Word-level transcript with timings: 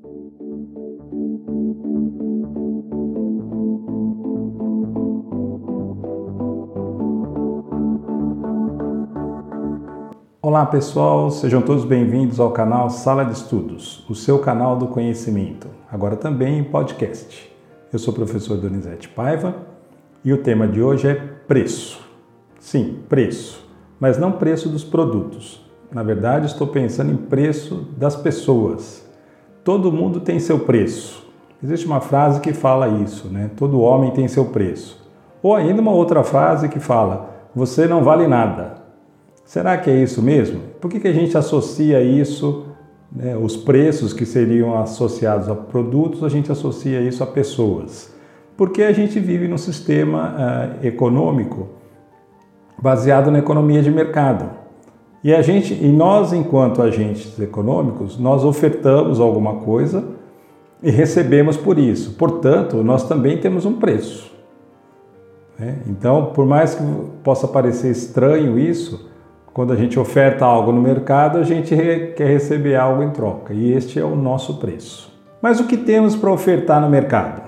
Olá 0.00 0.14
pessoal, 10.66 11.32
sejam 11.32 11.60
todos 11.62 11.84
bem-vindos 11.84 12.38
ao 12.38 12.52
canal 12.52 12.88
Sala 12.90 13.24
de 13.24 13.32
Estudos, 13.32 14.04
o 14.08 14.14
seu 14.14 14.38
canal 14.38 14.76
do 14.76 14.86
conhecimento, 14.86 15.66
agora 15.90 16.14
também 16.14 16.58
em 16.58 16.64
podcast. 16.64 17.50
Eu 17.92 17.98
sou 17.98 18.12
o 18.12 18.16
professor 18.16 18.56
Donizete 18.56 19.08
Paiva 19.08 19.56
e 20.24 20.32
o 20.32 20.42
tema 20.42 20.68
de 20.68 20.80
hoje 20.80 21.08
é 21.08 21.14
preço. 21.14 22.00
Sim, 22.60 23.00
preço, 23.08 23.68
mas 23.98 24.16
não 24.16 24.30
preço 24.30 24.68
dos 24.68 24.84
produtos. 24.84 25.66
Na 25.90 26.04
verdade, 26.04 26.46
estou 26.46 26.68
pensando 26.68 27.10
em 27.10 27.16
preço 27.16 27.88
das 27.96 28.14
pessoas. 28.14 29.07
Todo 29.68 29.92
mundo 29.92 30.18
tem 30.20 30.40
seu 30.40 30.60
preço. 30.60 31.28
Existe 31.62 31.84
uma 31.84 32.00
frase 32.00 32.40
que 32.40 32.54
fala 32.54 32.88
isso, 32.88 33.28
né? 33.28 33.50
Todo 33.54 33.82
homem 33.82 34.10
tem 34.12 34.26
seu 34.26 34.46
preço. 34.46 35.06
Ou 35.42 35.54
ainda 35.54 35.82
uma 35.82 35.92
outra 35.92 36.24
frase 36.24 36.70
que 36.70 36.80
fala: 36.80 37.28
você 37.54 37.86
não 37.86 38.02
vale 38.02 38.26
nada. 38.26 38.76
Será 39.44 39.76
que 39.76 39.90
é 39.90 39.94
isso 39.94 40.22
mesmo? 40.22 40.60
Por 40.80 40.90
que, 40.90 40.98
que 40.98 41.06
a 41.06 41.12
gente 41.12 41.36
associa 41.36 42.00
isso, 42.00 42.68
né, 43.12 43.36
os 43.36 43.58
preços 43.58 44.14
que 44.14 44.24
seriam 44.24 44.74
associados 44.80 45.50
a 45.50 45.54
produtos, 45.54 46.24
a 46.24 46.30
gente 46.30 46.50
associa 46.50 47.02
isso 47.02 47.22
a 47.22 47.26
pessoas? 47.26 48.10
Porque 48.56 48.82
a 48.82 48.92
gente 48.94 49.20
vive 49.20 49.48
num 49.48 49.58
sistema 49.58 50.34
uh, 50.82 50.86
econômico 50.86 51.68
baseado 52.80 53.30
na 53.30 53.38
economia 53.40 53.82
de 53.82 53.90
mercado. 53.90 54.48
E 55.22 55.34
a 55.34 55.42
gente, 55.42 55.74
e 55.74 55.88
nós, 55.88 56.32
enquanto 56.32 56.80
agentes 56.80 57.38
econômicos, 57.40 58.18
nós 58.18 58.44
ofertamos 58.44 59.18
alguma 59.18 59.56
coisa 59.56 60.04
e 60.82 60.90
recebemos 60.90 61.56
por 61.56 61.78
isso. 61.78 62.14
Portanto, 62.14 62.76
nós 62.84 63.08
também 63.08 63.38
temos 63.38 63.64
um 63.64 63.74
preço. 63.74 64.32
Né? 65.58 65.78
Então, 65.88 66.26
por 66.26 66.46
mais 66.46 66.74
que 66.74 66.82
possa 67.24 67.48
parecer 67.48 67.90
estranho 67.90 68.58
isso, 68.58 69.08
quando 69.52 69.72
a 69.72 69.76
gente 69.76 69.98
oferta 69.98 70.44
algo 70.44 70.70
no 70.70 70.80
mercado, 70.80 71.38
a 71.38 71.42
gente 71.42 71.74
quer 71.74 72.28
receber 72.28 72.76
algo 72.76 73.02
em 73.02 73.10
troca 73.10 73.52
e 73.52 73.72
este 73.72 73.98
é 73.98 74.04
o 74.04 74.14
nosso 74.14 74.58
preço. 74.58 75.12
Mas 75.42 75.58
o 75.58 75.66
que 75.66 75.76
temos 75.76 76.14
para 76.14 76.30
ofertar 76.30 76.80
no 76.80 76.88
mercado? 76.88 77.42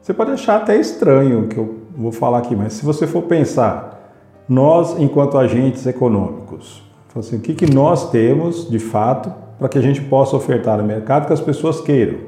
Você 0.00 0.14
pode 0.14 0.30
achar 0.30 0.56
até 0.56 0.76
estranho 0.76 1.40
o 1.40 1.48
que 1.48 1.58
eu 1.58 1.80
vou 1.94 2.12
falar 2.12 2.38
aqui, 2.38 2.56
mas 2.56 2.74
se 2.74 2.84
você 2.84 3.06
for 3.06 3.22
pensar, 3.22 4.12
nós, 4.48 4.98
enquanto 4.98 5.38
agentes 5.38 5.86
econômicos, 5.86 6.82
assim, 7.16 7.36
o 7.36 7.40
que, 7.40 7.54
que 7.54 7.72
nós 7.72 8.10
temos 8.10 8.68
de 8.68 8.78
fato 8.78 9.32
para 9.58 9.68
que 9.68 9.78
a 9.78 9.82
gente 9.82 10.00
possa 10.00 10.36
ofertar 10.36 10.78
no 10.78 10.84
mercado 10.84 11.26
que 11.26 11.32
as 11.32 11.40
pessoas 11.40 11.80
queiram, 11.80 12.18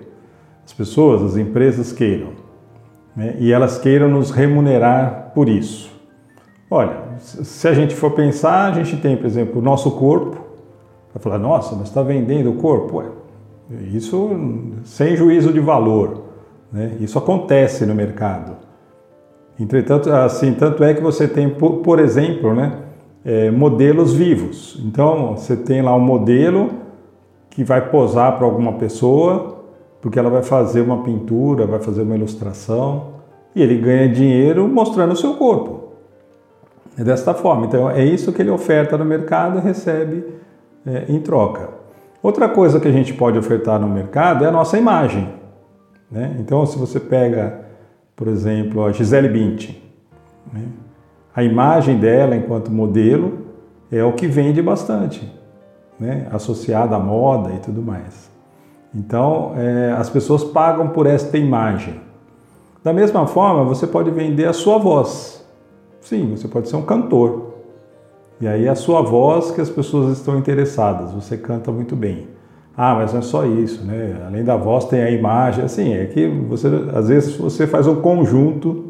as 0.65 0.73
pessoas, 0.73 1.23
as 1.23 1.37
empresas 1.37 1.93
queiram, 1.93 2.31
né? 3.15 3.37
e 3.39 3.53
elas 3.53 3.79
queiram 3.79 4.09
nos 4.09 4.31
remunerar 4.31 5.33
por 5.35 5.49
isso. 5.49 5.91
Olha, 6.71 6.97
se 7.19 7.69
a 7.69 7.73
gente 7.73 7.95
for 7.95 8.11
pensar, 8.13 8.71
a 8.71 8.73
gente 8.73 8.97
tem, 8.97 9.17
por 9.17 9.27
exemplo, 9.27 9.61
o 9.61 9.63
nosso 9.63 9.93
corpo. 9.93 10.45
Vai 11.15 11.23
falar, 11.23 11.39
nossa, 11.39 11.77
mas 11.77 11.89
está 11.89 12.03
vendendo 12.03 12.51
o 12.51 12.55
corpo? 12.57 12.99
Ué, 12.99 13.07
isso 13.93 14.31
sem 14.85 15.17
juízo 15.17 15.53
de 15.53 15.61
valor. 15.61 16.25
Né? 16.73 16.97
Isso 17.01 17.19
acontece 17.19 17.87
no 17.87 17.95
mercado. 17.95 18.57
Entretanto, 19.59 20.13
assim, 20.13 20.53
tanto 20.53 20.85
é 20.85 20.93
que 20.93 21.01
você 21.01 21.27
tem, 21.27 21.49
por, 21.49 21.79
por 21.79 21.99
exemplo, 21.99 22.55
né, 22.55 22.81
é, 23.27 23.51
modelos 23.51 24.15
vivos. 24.15 24.81
Então, 24.85 25.37
você 25.37 25.57
tem 25.57 25.83
lá 25.83 25.93
um 25.97 26.01
modelo 26.01 26.71
que 27.51 27.65
vai 27.65 27.91
posar 27.91 28.37
para 28.37 28.47
alguma 28.47 28.75
pessoa, 28.75 29.65
porque 30.01 30.17
ela 30.17 30.31
vai 30.31 30.45
fazer 30.45 30.81
uma 30.81 31.03
pintura, 31.03 31.67
vai 31.67 31.81
fazer 31.81 32.03
uma 32.03 32.15
ilustração, 32.15 33.17
e 33.53 33.61
ele 33.61 33.77
ganha 33.79 34.09
dinheiro 34.09 34.69
mostrando 34.69 35.13
o 35.13 35.17
seu 35.17 35.35
corpo. 35.35 35.87
É 36.97 37.03
desta 37.03 37.35
forma. 37.35 37.67
Então, 37.67 37.91
é 37.91 38.05
isso 38.05 38.33
que 38.33 38.41
ele 38.41 38.51
oferta 38.51 38.97
no 38.97 39.05
mercado 39.05 39.59
e 39.59 39.61
recebe 39.61 40.25
é, 40.87 41.07
em 41.09 41.19
troca. 41.19 41.71
Outra 42.23 42.49
coisa 42.49 42.79
que 42.79 42.87
a 42.87 42.93
gente 42.93 43.13
pode 43.13 43.37
ofertar 43.37 43.81
no 43.81 43.89
mercado 43.89 44.45
é 44.45 44.49
a 44.49 44.53
nossa 44.53 44.79
imagem. 44.79 45.29
Né? 46.09 46.37
Então, 46.39 46.65
se 46.65 46.79
você 46.79 47.01
pega, 47.01 47.61
por 48.15 48.29
exemplo, 48.29 48.85
a 48.85 48.93
Gisele 48.93 49.29
Bündchen, 49.29 49.83
né? 50.53 50.63
A 51.37 51.45
imagem 51.45 51.99
dela 51.99 52.35
enquanto 52.35 52.73
modelo 52.73 53.41
é 53.93 54.03
o 54.03 54.15
que 54.15 54.27
vende 54.27 54.63
bastante, 54.63 55.31
né? 56.01 56.27
associada 56.33 56.97
à 56.97 56.99
moda 56.99 57.53
e 57.53 57.59
tudo 57.59 57.83
mais. 57.83 58.31
Então, 58.95 59.53
é, 59.55 59.93
as 59.93 60.09
pessoas 60.09 60.43
pagam 60.43 60.89
por 60.89 61.07
esta 61.07 61.37
imagem. 61.37 62.01
Da 62.83 62.91
mesma 62.91 63.27
forma, 63.27 63.65
você 63.65 63.87
pode 63.87 64.11
vender 64.11 64.47
a 64.47 64.55
sua 64.55 64.79
voz. 64.79 65.47
Sim, 66.01 66.35
você 66.35 66.49
pode 66.49 66.71
ser 66.71 66.77
um 66.77 66.83
cantor. 66.83 67.55
E 68.41 68.49
aí 68.49 68.65
é 68.65 68.71
a 68.71 68.75
sua 68.75 69.03
voz 69.03 69.51
que 69.51 69.61
as 69.61 69.69
pessoas 69.69 70.17
estão 70.17 70.39
interessadas, 70.39 71.13
você 71.13 71.37
canta 71.37 71.71
muito 71.71 71.95
bem. 71.95 72.29
Ah, 72.75 72.95
mas 72.95 73.13
não 73.13 73.21
é 73.21 73.23
só 73.23 73.45
isso, 73.45 73.85
né? 73.85 74.23
Além 74.27 74.45
da 74.45 74.57
voz 74.57 74.87
tem 74.87 75.03
a 75.03 75.11
imagem, 75.11 75.65
assim, 75.65 75.95
é 75.95 76.07
que 76.07 76.27
você 76.29 76.69
às 76.95 77.09
vezes 77.09 77.37
você 77.37 77.67
faz 77.67 77.87
um 77.87 77.97
conjunto 77.97 78.86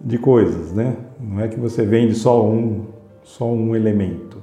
de 0.00 0.18
coisas, 0.18 0.72
né? 0.72 0.96
Não 1.20 1.40
é 1.40 1.48
que 1.48 1.58
você 1.58 1.84
vende 1.84 2.14
só 2.14 2.44
um, 2.44 2.86
só 3.22 3.46
um 3.46 3.76
elemento, 3.76 4.38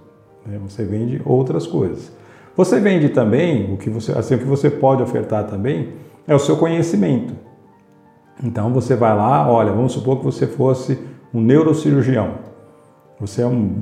né? 0.46 0.60
Você 0.68 0.84
vende 0.84 1.22
outras 1.26 1.66
coisas. 1.66 2.12
Você 2.56 2.80
vende 2.80 3.10
também 3.10 3.74
o 3.74 3.78
que 3.78 3.90
você, 3.90 4.12
assim, 4.12 4.36
o 4.36 4.40
que 4.40 4.46
você 4.46 4.70
pode 4.70 5.04
ofertar 5.04 5.46
também 5.46 5.94
é 6.28 6.36
o 6.36 6.40
seu 6.40 6.58
conhecimento. 6.58 7.34
Então 8.44 8.72
você 8.72 8.96
vai 8.96 9.16
lá, 9.16 9.50
olha, 9.50 9.72
vamos 9.72 9.94
supor 9.94 10.20
que 10.20 10.26
você 10.26 10.46
fosse 10.46 11.00
um 11.34 11.42
neurocirurgião. 11.42 12.36
Você 13.20 13.42
é 13.42 13.48
um 13.48 13.82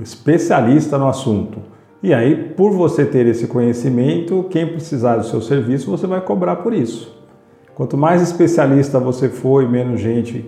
especialista 0.00 0.98
no 0.98 1.08
assunto. 1.08 1.58
E 2.02 2.12
aí, 2.12 2.34
por 2.56 2.72
você 2.72 3.04
ter 3.04 3.26
esse 3.26 3.46
conhecimento, 3.46 4.44
quem 4.50 4.66
precisar 4.66 5.16
do 5.16 5.24
seu 5.24 5.40
serviço, 5.40 5.88
você 5.88 6.06
vai 6.06 6.20
cobrar 6.20 6.56
por 6.56 6.74
isso. 6.74 7.16
Quanto 7.74 7.96
mais 7.96 8.20
especialista 8.20 8.98
você 8.98 9.28
for 9.28 9.62
e 9.62 9.68
menos 9.68 10.00
gente 10.00 10.44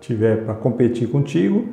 tiver 0.00 0.44
para 0.44 0.54
competir 0.54 1.08
contigo, 1.08 1.64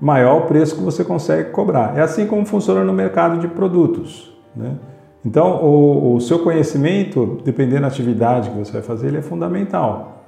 maior 0.00 0.42
o 0.42 0.46
preço 0.46 0.76
que 0.76 0.82
você 0.82 1.04
consegue 1.04 1.50
cobrar. 1.50 1.96
É 1.96 2.02
assim 2.02 2.26
como 2.26 2.44
funciona 2.44 2.84
no 2.84 2.92
mercado 2.92 3.38
de 3.38 3.48
produtos. 3.48 4.32
Né? 4.54 4.76
Então, 5.24 5.64
o, 5.64 6.14
o 6.14 6.20
seu 6.20 6.38
conhecimento, 6.40 7.40
dependendo 7.44 7.82
da 7.82 7.88
atividade 7.88 8.50
que 8.50 8.58
você 8.58 8.72
vai 8.72 8.82
fazer, 8.82 9.08
ele 9.08 9.18
é 9.18 9.22
fundamental. 9.22 10.24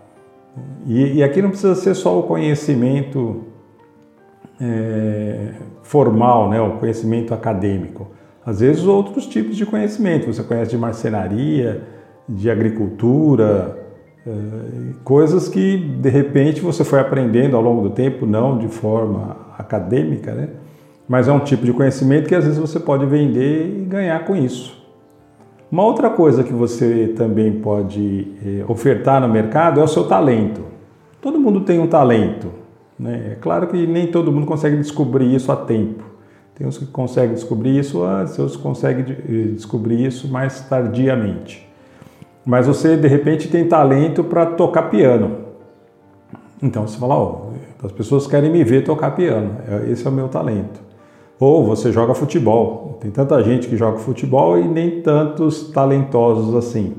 E, 0.86 1.19
e 1.19 1.22
aqui 1.22 1.41
não 1.41 1.50
precisa 1.50 1.75
ser 1.75 1.94
só 1.94 2.19
o 2.19 2.25
conhecimento 2.25 3.44
é, 4.60 5.53
formal, 5.82 6.50
né, 6.50 6.60
o 6.60 6.72
conhecimento 6.78 7.32
acadêmico. 7.32 8.09
Às 8.44 8.60
vezes 8.60 8.84
outros 8.84 9.26
tipos 9.26 9.56
de 9.56 9.64
conhecimento. 9.64 10.32
Você 10.32 10.42
conhece 10.42 10.70
de 10.70 10.78
marcenaria, 10.78 11.82
de 12.28 12.50
agricultura, 12.50 13.79
coisas 15.04 15.48
que 15.48 15.76
de 15.76 16.08
repente 16.10 16.60
você 16.60 16.84
foi 16.84 17.00
aprendendo 17.00 17.56
ao 17.56 17.62
longo 17.62 17.82
do 17.82 17.91
tempo, 17.91 18.26
não 18.26 18.58
de 18.58 18.69
forma 18.69 19.36
acadêmica, 19.58 20.32
né? 20.34 20.48
mas 21.08 21.26
é 21.26 21.32
um 21.32 21.41
tipo 21.41 21.64
de 21.64 21.72
conhecimento 21.72 22.28
que 22.28 22.34
às 22.34 22.44
vezes 22.44 22.59
você 22.59 22.78
pode 22.78 23.04
vender 23.06 23.80
e 23.80 23.84
ganhar 23.84 24.25
com 24.25 24.36
isso. 24.36 24.80
Uma 25.70 25.84
outra 25.84 26.10
coisa 26.10 26.42
que 26.44 26.53
você 26.53 27.14
também 27.16 27.53
pode 27.60 28.28
eh, 28.44 28.64
ofertar 28.69 29.20
no 29.20 29.28
mercado 29.28 29.80
é 29.80 29.82
o 29.82 29.88
seu 29.88 30.06
talento. 30.06 30.62
Todo 31.20 31.38
mundo 31.38 31.60
tem 31.62 31.78
um 31.78 31.86
talento. 31.86 32.48
Né? 32.98 33.32
É 33.32 33.34
claro 33.41 33.69
que 33.69 33.86
nem 33.86 34.09
todo 34.09 34.32
mundo 34.32 34.47
consegue 34.47 34.76
descobrir 34.76 35.34
isso 35.34 35.50
a 35.50 35.56
tempo. 35.56 36.04
Tem 36.56 36.66
uns 36.66 36.76
que 36.76 36.86
conseguem 36.86 37.34
descobrir 37.34 37.78
isso 37.78 38.03
antes, 38.03 38.38
outros 38.38 38.56
conseguem 38.56 39.16
eh, 39.28 39.53
descobrir 39.53 40.04
isso 40.04 40.28
mais 40.28 40.60
tardiamente. 40.60 41.69
Mas 42.50 42.66
você, 42.66 42.97
de 42.97 43.06
repente, 43.06 43.47
tem 43.47 43.68
talento 43.68 44.24
para 44.24 44.44
tocar 44.44 44.91
piano. 44.91 45.36
Então 46.60 46.84
você 46.84 46.98
fala, 46.98 47.16
oh, 47.16 47.50
as 47.86 47.92
pessoas 47.92 48.26
querem 48.26 48.50
me 48.50 48.64
ver 48.64 48.82
tocar 48.82 49.12
piano. 49.12 49.52
É, 49.68 49.88
esse 49.88 50.04
é 50.04 50.10
o 50.10 50.12
meu 50.12 50.26
talento. 50.26 50.80
Ou 51.38 51.64
você 51.64 51.92
joga 51.92 52.12
futebol. 52.12 52.98
Tem 53.00 53.08
tanta 53.08 53.41
gente 53.44 53.68
que 53.68 53.76
joga 53.76 53.98
futebol 53.98 54.58
e 54.58 54.66
nem 54.66 55.00
tantos 55.00 55.70
talentosos 55.70 56.56
assim. 56.56 56.97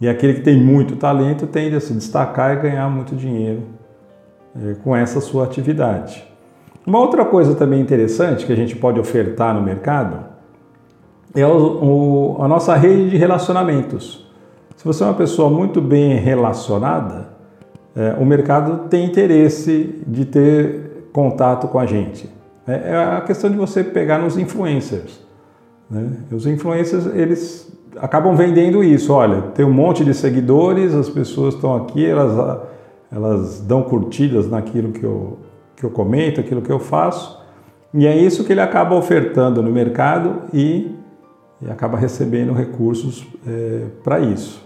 E 0.00 0.08
aquele 0.08 0.34
que 0.34 0.40
tem 0.40 0.60
muito 0.60 0.96
talento 0.96 1.46
tende 1.46 1.76
a 1.76 1.80
se 1.80 1.92
destacar 1.92 2.56
e 2.56 2.62
ganhar 2.62 2.90
muito 2.90 3.14
dinheiro 3.14 3.62
é, 4.60 4.74
com 4.82 4.96
essa 4.96 5.20
sua 5.20 5.44
atividade. 5.44 6.24
Uma 6.84 6.98
outra 6.98 7.24
coisa 7.24 7.54
também 7.54 7.80
interessante 7.80 8.44
que 8.44 8.52
a 8.52 8.56
gente 8.56 8.74
pode 8.74 8.98
ofertar 8.98 9.54
no 9.54 9.62
mercado 9.62 10.24
é 11.36 11.46
o, 11.46 12.34
o, 12.36 12.42
a 12.42 12.48
nossa 12.48 12.74
rede 12.74 13.10
de 13.10 13.16
relacionamentos. 13.16 14.31
Se 14.76 14.84
você 14.84 15.02
é 15.02 15.06
uma 15.06 15.14
pessoa 15.14 15.48
muito 15.50 15.80
bem 15.80 16.16
relacionada, 16.16 17.28
é, 17.94 18.16
o 18.18 18.24
mercado 18.24 18.88
tem 18.88 19.04
interesse 19.04 20.02
de 20.06 20.24
ter 20.24 21.08
contato 21.12 21.68
com 21.68 21.78
a 21.78 21.86
gente. 21.86 22.28
É, 22.66 22.92
é 22.92 22.96
a 22.96 23.20
questão 23.20 23.50
de 23.50 23.56
você 23.56 23.84
pegar 23.84 24.18
nos 24.18 24.38
influencers. 24.38 25.20
Né? 25.90 26.10
Os 26.30 26.46
influencers, 26.46 27.06
eles 27.14 27.70
acabam 27.96 28.34
vendendo 28.34 28.82
isso. 28.82 29.12
Olha, 29.12 29.42
tem 29.54 29.64
um 29.64 29.72
monte 29.72 30.04
de 30.04 30.14
seguidores, 30.14 30.94
as 30.94 31.08
pessoas 31.08 31.54
estão 31.54 31.76
aqui, 31.76 32.04
elas, 32.04 32.60
elas 33.10 33.60
dão 33.60 33.82
curtidas 33.82 34.48
naquilo 34.48 34.92
que 34.92 35.04
eu, 35.04 35.38
que 35.76 35.84
eu 35.84 35.90
comento, 35.90 36.40
aquilo 36.40 36.62
que 36.62 36.70
eu 36.70 36.78
faço, 36.78 37.42
e 37.92 38.06
é 38.06 38.16
isso 38.16 38.44
que 38.44 38.52
ele 38.52 38.60
acaba 38.60 38.94
ofertando 38.94 39.62
no 39.62 39.70
mercado 39.70 40.42
e, 40.54 40.96
e 41.64 41.70
acaba 41.70 41.96
recebendo 41.96 42.52
recursos 42.52 43.26
é, 43.46 43.82
para 44.02 44.20
isso. 44.20 44.62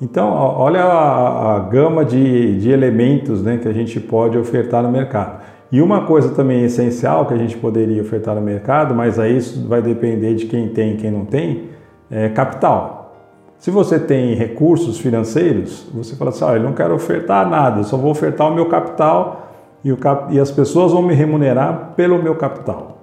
Então, 0.00 0.30
olha 0.30 0.82
a, 0.82 1.56
a 1.56 1.58
gama 1.60 2.04
de, 2.04 2.58
de 2.58 2.70
elementos 2.70 3.42
né, 3.42 3.58
que 3.58 3.68
a 3.68 3.72
gente 3.72 4.00
pode 4.00 4.36
ofertar 4.36 4.82
no 4.82 4.90
mercado. 4.90 5.42
E 5.70 5.80
uma 5.80 6.04
coisa 6.04 6.30
também 6.34 6.64
essencial 6.64 7.26
que 7.26 7.34
a 7.34 7.36
gente 7.36 7.56
poderia 7.56 8.02
ofertar 8.02 8.34
no 8.34 8.40
mercado, 8.40 8.94
mas 8.94 9.18
aí 9.18 9.36
isso 9.36 9.66
vai 9.66 9.80
depender 9.80 10.34
de 10.34 10.46
quem 10.46 10.68
tem 10.68 10.94
e 10.94 10.96
quem 10.96 11.10
não 11.10 11.24
tem, 11.24 11.70
é 12.10 12.28
capital. 12.28 13.12
Se 13.58 13.70
você 13.70 13.98
tem 13.98 14.34
recursos 14.34 14.98
financeiros, 14.98 15.88
você 15.92 16.14
fala 16.16 16.30
assim: 16.30 16.44
ah, 16.44 16.52
eu 16.54 16.62
não 16.62 16.74
quero 16.74 16.94
ofertar 16.94 17.48
nada, 17.48 17.80
eu 17.80 17.84
só 17.84 17.96
vou 17.96 18.10
ofertar 18.10 18.48
o 18.50 18.54
meu 18.54 18.66
capital 18.66 19.52
e, 19.82 19.90
o 19.90 19.96
cap... 19.96 20.34
e 20.34 20.38
as 20.38 20.50
pessoas 20.50 20.92
vão 20.92 21.02
me 21.02 21.14
remunerar 21.14 21.92
pelo 21.96 22.22
meu 22.22 22.34
capital. 22.34 22.98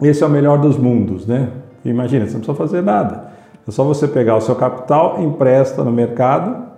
Esse 0.00 0.22
é 0.22 0.26
o 0.26 0.30
melhor 0.30 0.58
dos 0.58 0.76
mundos, 0.76 1.26
né? 1.26 1.48
Imagina, 1.84 2.26
você 2.26 2.32
não 2.32 2.40
precisa 2.40 2.56
fazer 2.56 2.82
nada. 2.82 3.32
É 3.66 3.70
só 3.70 3.84
você 3.84 4.08
pegar 4.08 4.36
o 4.36 4.40
seu 4.40 4.54
capital, 4.54 5.20
empresta 5.22 5.84
no 5.84 5.92
mercado 5.92 6.70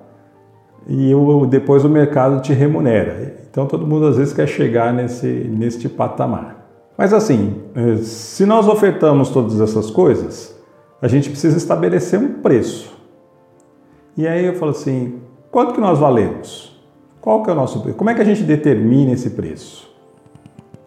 e 0.86 1.12
depois 1.48 1.84
o 1.84 1.88
mercado 1.88 2.40
te 2.42 2.52
remunera. 2.52 3.36
Então 3.50 3.66
todo 3.66 3.86
mundo 3.86 4.06
às 4.06 4.16
vezes 4.16 4.34
quer 4.34 4.46
chegar 4.46 4.92
nesse, 4.92 5.26
neste 5.26 5.88
patamar. 5.88 6.66
Mas 6.96 7.12
assim, 7.12 7.62
eh, 7.74 7.96
se 7.96 8.44
nós 8.44 8.68
ofertamos 8.68 9.30
todas 9.30 9.60
essas 9.60 9.90
coisas, 9.90 10.54
a 11.00 11.08
gente 11.08 11.30
precisa 11.30 11.56
estabelecer 11.56 12.18
um 12.18 12.34
preço. 12.34 12.94
E 14.16 14.28
aí 14.28 14.44
eu 14.44 14.54
falo 14.54 14.70
assim, 14.70 15.20
quanto 15.50 15.74
que 15.74 15.80
nós 15.80 15.98
valemos? 15.98 16.80
Qual 17.20 17.42
que 17.42 17.50
é 17.50 17.52
o 17.52 17.56
nosso 17.56 17.80
preço? 17.80 17.96
Como 17.96 18.10
é 18.10 18.14
que 18.14 18.20
a 18.20 18.24
gente 18.24 18.42
determina 18.42 19.12
esse 19.12 19.30
preço? 19.30 19.93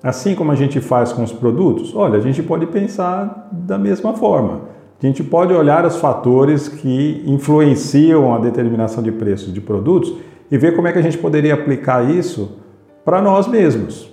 Assim 0.07 0.35
como 0.35 0.53
a 0.53 0.55
gente 0.55 0.79
faz 0.79 1.11
com 1.11 1.21
os 1.21 1.33
produtos, 1.33 1.93
olha, 1.93 2.17
a 2.17 2.21
gente 2.21 2.41
pode 2.41 2.65
pensar 2.67 3.49
da 3.51 3.77
mesma 3.77 4.13
forma. 4.13 4.61
A 5.03 5.05
gente 5.05 5.21
pode 5.21 5.53
olhar 5.53 5.85
os 5.85 5.97
fatores 5.97 6.69
que 6.69 7.21
influenciam 7.27 8.33
a 8.33 8.39
determinação 8.39 9.03
de 9.03 9.11
preços 9.11 9.53
de 9.53 9.59
produtos 9.59 10.13
e 10.49 10.57
ver 10.57 10.77
como 10.77 10.87
é 10.87 10.93
que 10.93 10.97
a 10.97 11.01
gente 11.01 11.17
poderia 11.17 11.53
aplicar 11.55 12.09
isso 12.09 12.57
para 13.03 13.21
nós 13.21 13.49
mesmos. 13.49 14.09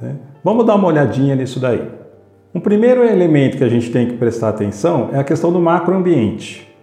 Né? 0.00 0.16
Vamos 0.42 0.64
dar 0.64 0.76
uma 0.76 0.88
olhadinha 0.88 1.36
nisso 1.36 1.60
daí. 1.60 1.90
Um 2.54 2.60
primeiro 2.60 3.04
elemento 3.04 3.58
que 3.58 3.64
a 3.64 3.68
gente 3.68 3.90
tem 3.92 4.06
que 4.06 4.16
prestar 4.16 4.48
atenção 4.48 5.10
é 5.12 5.18
a 5.18 5.24
questão 5.24 5.52
do 5.52 5.60
macroambiente. 5.60 6.74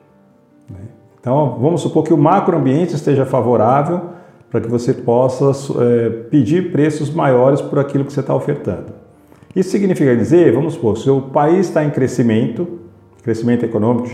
Né? 0.70 0.82
Então, 1.20 1.58
vamos 1.60 1.82
supor 1.82 2.04
que 2.04 2.14
o 2.14 2.18
macroambiente 2.18 2.94
esteja 2.94 3.26
favorável 3.26 4.19
para 4.50 4.62
que 4.62 4.68
você 4.68 4.94
possa 4.94 5.52
é, 5.84 6.10
pedir 6.30 6.72
preços 6.72 7.10
maiores 7.10 7.62
por 7.62 7.80
aquilo 7.80 8.04
que 8.04 8.12
você 8.12 8.20
está 8.20 8.36
ofertando. 8.36 9.00
Isso 9.56 9.70
significa 9.70 10.16
dizer, 10.16 10.54
vamos 10.54 10.74
supor, 10.74 10.98
se 10.98 11.10
o 11.10 11.22
país 11.22 11.68
está 11.68 11.84
em 11.84 11.90
crescimento, 11.90 12.80
crescimento 13.24 13.66
econômico, 13.66 14.08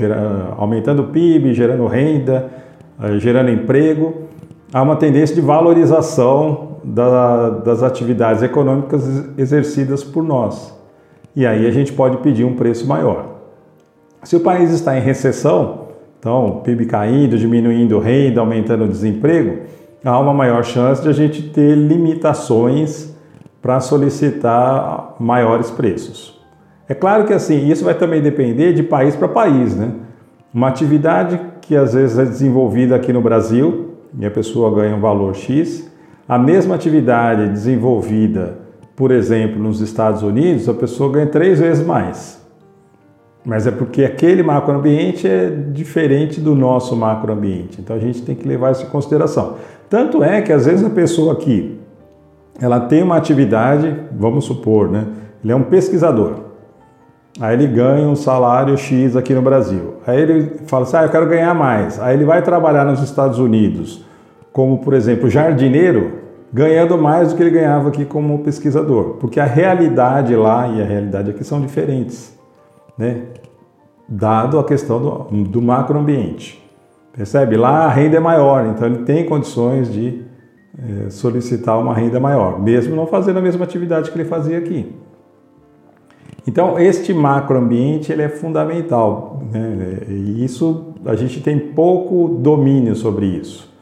aumentando 0.58 1.04
o 1.04 1.08
PIB, 1.08 1.54
gerando 1.54 1.86
renda, 1.88 2.50
eh, 3.02 3.20
gerando 3.20 3.50
emprego, 3.50 4.14
há 4.74 4.82
uma 4.82 4.96
tendência 4.96 5.36
de 5.36 5.42
valorização 5.42 6.80
da, 6.84 7.50
das 7.50 7.84
atividades 7.84 8.44
econômicas 8.44 9.04
exercidas 9.38 10.04
por 10.04 10.24
nós. 10.24 10.74
E 11.36 11.46
aí 11.46 11.68
a 11.68 11.72
gente 11.72 11.92
pode 11.92 12.18
pedir 12.18 12.46
um 12.46 12.56
preço 12.56 12.88
maior. 12.88 13.36
Se 14.24 14.36
o 14.36 14.40
país 14.40 14.72
está 14.72 14.98
em 14.98 15.02
recessão, 15.02 15.86
então 16.18 16.62
PIB 16.64 16.86
caindo, 16.86 17.38
diminuindo 17.38 18.00
renda, 18.00 18.40
aumentando 18.40 18.86
o 18.86 18.88
desemprego, 18.88 19.64
há 20.12 20.19
uma 20.19 20.34
maior 20.34 20.63
chance 20.63 21.02
de 21.02 21.10
a 21.10 21.13
gente 21.13 21.42
ter 21.42 21.75
limitações 21.75 23.13
para 23.62 23.80
solicitar 23.80 25.16
maiores 25.19 25.72
preços. 25.72 26.40
É 26.88 26.94
claro 26.94 27.25
que 27.25 27.34
assim, 27.34 27.68
isso 27.68 27.84
vai 27.84 27.96
também 27.96 28.22
depender 28.22 28.74
de 28.74 28.84
país 28.84 29.16
para 29.16 29.28
país, 29.28 29.75
né? 29.75 29.92
Uma 30.54 30.68
atividade 30.68 31.40
que 31.62 31.75
às 31.75 31.94
vezes 31.94 32.19
é 32.19 32.25
desenvolvida 32.25 32.96
aqui 32.96 33.12
no 33.12 33.22
Brasil, 33.22 33.96
e 34.18 34.25
a 34.25 34.31
pessoa 34.31 34.74
ganha 34.74 34.96
um 34.96 35.02
valor 35.02 35.36
X. 35.36 35.90
A 36.28 36.38
mesma 36.38 36.75
atividade 36.75 37.50
desenvolvida, 37.50 38.60
por 38.96 39.12
exemplo, 39.12 39.62
nos 39.62 39.81
Estados 39.81 40.22
Unidos, 40.22 40.69
a 40.69 40.74
pessoa 40.74 41.12
ganha 41.12 41.28
três 41.28 41.60
vezes 41.60 41.86
mais. 41.86 42.44
Mas 43.45 43.68
é 43.68 43.71
porque 43.71 44.03
aquele 44.03 44.42
macroambiente 44.42 45.27
é 45.27 45.50
diferente 45.50 46.42
do 46.42 46.56
nosso 46.56 46.95
macroambiente. 46.95 47.80
Então 47.80 47.95
a 47.95 48.00
gente 48.00 48.24
tem 48.24 48.36
que 48.36 48.47
levar 48.47 48.71
isso 48.71 48.83
em 48.83 48.89
consideração. 48.89 49.57
Tanto 49.89 50.24
é 50.24 50.42
que 50.42 50.51
às 50.51 50.65
vezes 50.65 50.83
a 50.83 50.89
pessoa 50.89 51.33
aqui, 51.33 51.80
ela 52.59 52.80
tem 52.80 53.03
uma 53.03 53.18
atividade, 53.18 53.95
vamos 54.12 54.45
supor, 54.45 54.89
né? 54.89 55.06
Ele 55.44 55.53
é 55.53 55.56
um 55.56 55.63
pesquisador. 55.63 56.45
Aí 57.39 57.53
ele 57.53 57.68
ganha 57.68 58.07
um 58.07 58.15
salário 58.15 58.75
X 58.77 59.15
aqui 59.15 59.33
no 59.33 59.42
Brasil. 59.42 59.95
Aí 60.07 60.19
ele 60.19 60.51
fala 60.65 60.83
assim: 60.83 60.98
ah, 60.98 61.03
eu 61.03 61.09
quero 61.09 61.27
ganhar 61.27 61.53
mais. 61.53 62.00
Aí 62.00 62.15
ele 62.15 62.25
vai 62.25 62.41
trabalhar 62.41 62.86
nos 62.86 63.01
Estados 63.01 63.38
Unidos, 63.38 64.03
como 64.53 64.80
por 64.80 64.94
exemplo 64.94 65.30
jardineiro, 65.30 66.13
ganhando 66.51 66.98
mais 66.98 67.30
do 67.30 67.36
que 67.36 67.44
ele 67.44 67.50
ganhava 67.50 67.89
aqui 67.89 68.06
como 68.06 68.39
pesquisador. 68.39 69.18
Porque 69.19 69.39
a 69.39 69.45
realidade 69.45 70.36
lá 70.36 70.68
e 70.68 70.81
a 70.81 70.86
realidade 70.86 71.30
aqui 71.30 71.44
são 71.44 71.59
diferentes, 71.59 72.35
né? 72.97 73.24
Dado 74.07 74.59
a 74.59 74.63
questão 74.63 75.01
do, 75.01 75.44
do 75.44 75.62
macroambiente. 75.62 76.63
Percebe? 77.13 77.56
Lá 77.56 77.86
a 77.86 77.89
renda 77.89 78.18
é 78.18 78.19
maior, 78.19 78.68
então 78.68 78.88
ele 78.88 79.03
tem 79.03 79.25
condições 79.25 79.92
de 79.92 80.24
é, 80.77 81.09
solicitar 81.09 81.80
uma 81.80 81.94
renda 81.94 82.19
maior, 82.19 82.62
mesmo 82.62 82.95
não 82.95 83.07
fazendo 83.07 83.39
a 83.39 83.42
mesma 83.42 83.63
atividade 83.63 84.12
que 84.12 84.18
ele 84.18 84.27
fazia 84.27 84.57
aqui. 84.57 84.94
Então, 86.47 86.77
este 86.77 87.13
macroambiente 87.13 88.12
ele 88.12 88.21
é 88.21 88.30
fundamental. 88.30 89.41
Né? 89.51 90.01
E 90.07 90.44
isso 90.45 90.94
a 91.06 91.15
gente 91.15 91.41
tem 91.41 91.57
pouco 91.57 92.27
domínio 92.39 92.95
sobre 92.95 93.25
isso. 93.25 93.74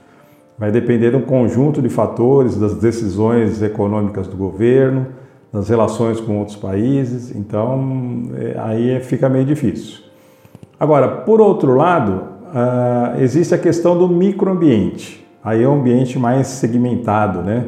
Vai 0.57 0.71
depender 0.71 1.09
de 1.09 1.17
um 1.17 1.21
conjunto 1.21 1.81
de 1.81 1.89
fatores, 1.89 2.55
das 2.55 2.75
decisões 2.75 3.61
econômicas 3.61 4.27
do 4.27 4.37
governo, 4.37 5.07
das 5.53 5.69
relações 5.69 6.19
com 6.19 6.39
outros 6.39 6.57
países. 6.57 7.33
Então, 7.35 8.23
é, 8.35 8.59
aí 8.59 8.99
fica 9.01 9.29
meio 9.29 9.45
difícil. 9.45 9.99
Agora, 10.79 11.07
por 11.07 11.39
outro 11.39 11.75
lado, 11.75 12.23
uh, 12.47 13.21
existe 13.21 13.53
a 13.53 13.57
questão 13.57 13.95
do 13.95 14.09
microambiente. 14.09 15.23
Aí 15.43 15.61
é 15.61 15.69
um 15.69 15.79
ambiente 15.79 16.17
mais 16.17 16.47
segmentado, 16.47 17.41
né? 17.41 17.67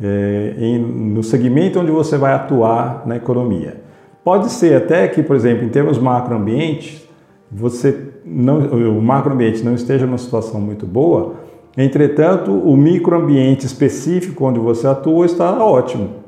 É, 0.00 0.54
em, 0.58 0.78
no 0.78 1.22
segmento 1.22 1.78
onde 1.78 1.90
você 1.90 2.18
vai 2.18 2.32
atuar 2.32 3.04
na 3.06 3.16
economia. 3.16 3.80
Pode 4.24 4.50
ser 4.50 4.76
até 4.76 5.06
que, 5.06 5.22
por 5.22 5.36
exemplo, 5.36 5.64
em 5.64 5.68
termos 5.68 5.98
macroambientes, 5.98 7.06
você 7.50 8.12
não, 8.24 8.58
o 8.58 9.00
macroambiente 9.00 9.62
não 9.62 9.74
esteja 9.74 10.04
numa 10.04 10.18
situação 10.18 10.60
muito 10.60 10.84
boa, 10.84 11.34
entretanto, 11.76 12.50
o 12.50 12.76
microambiente 12.76 13.66
específico 13.66 14.44
onde 14.44 14.58
você 14.58 14.88
atua 14.88 15.26
está 15.26 15.52
ótimo. 15.64 16.23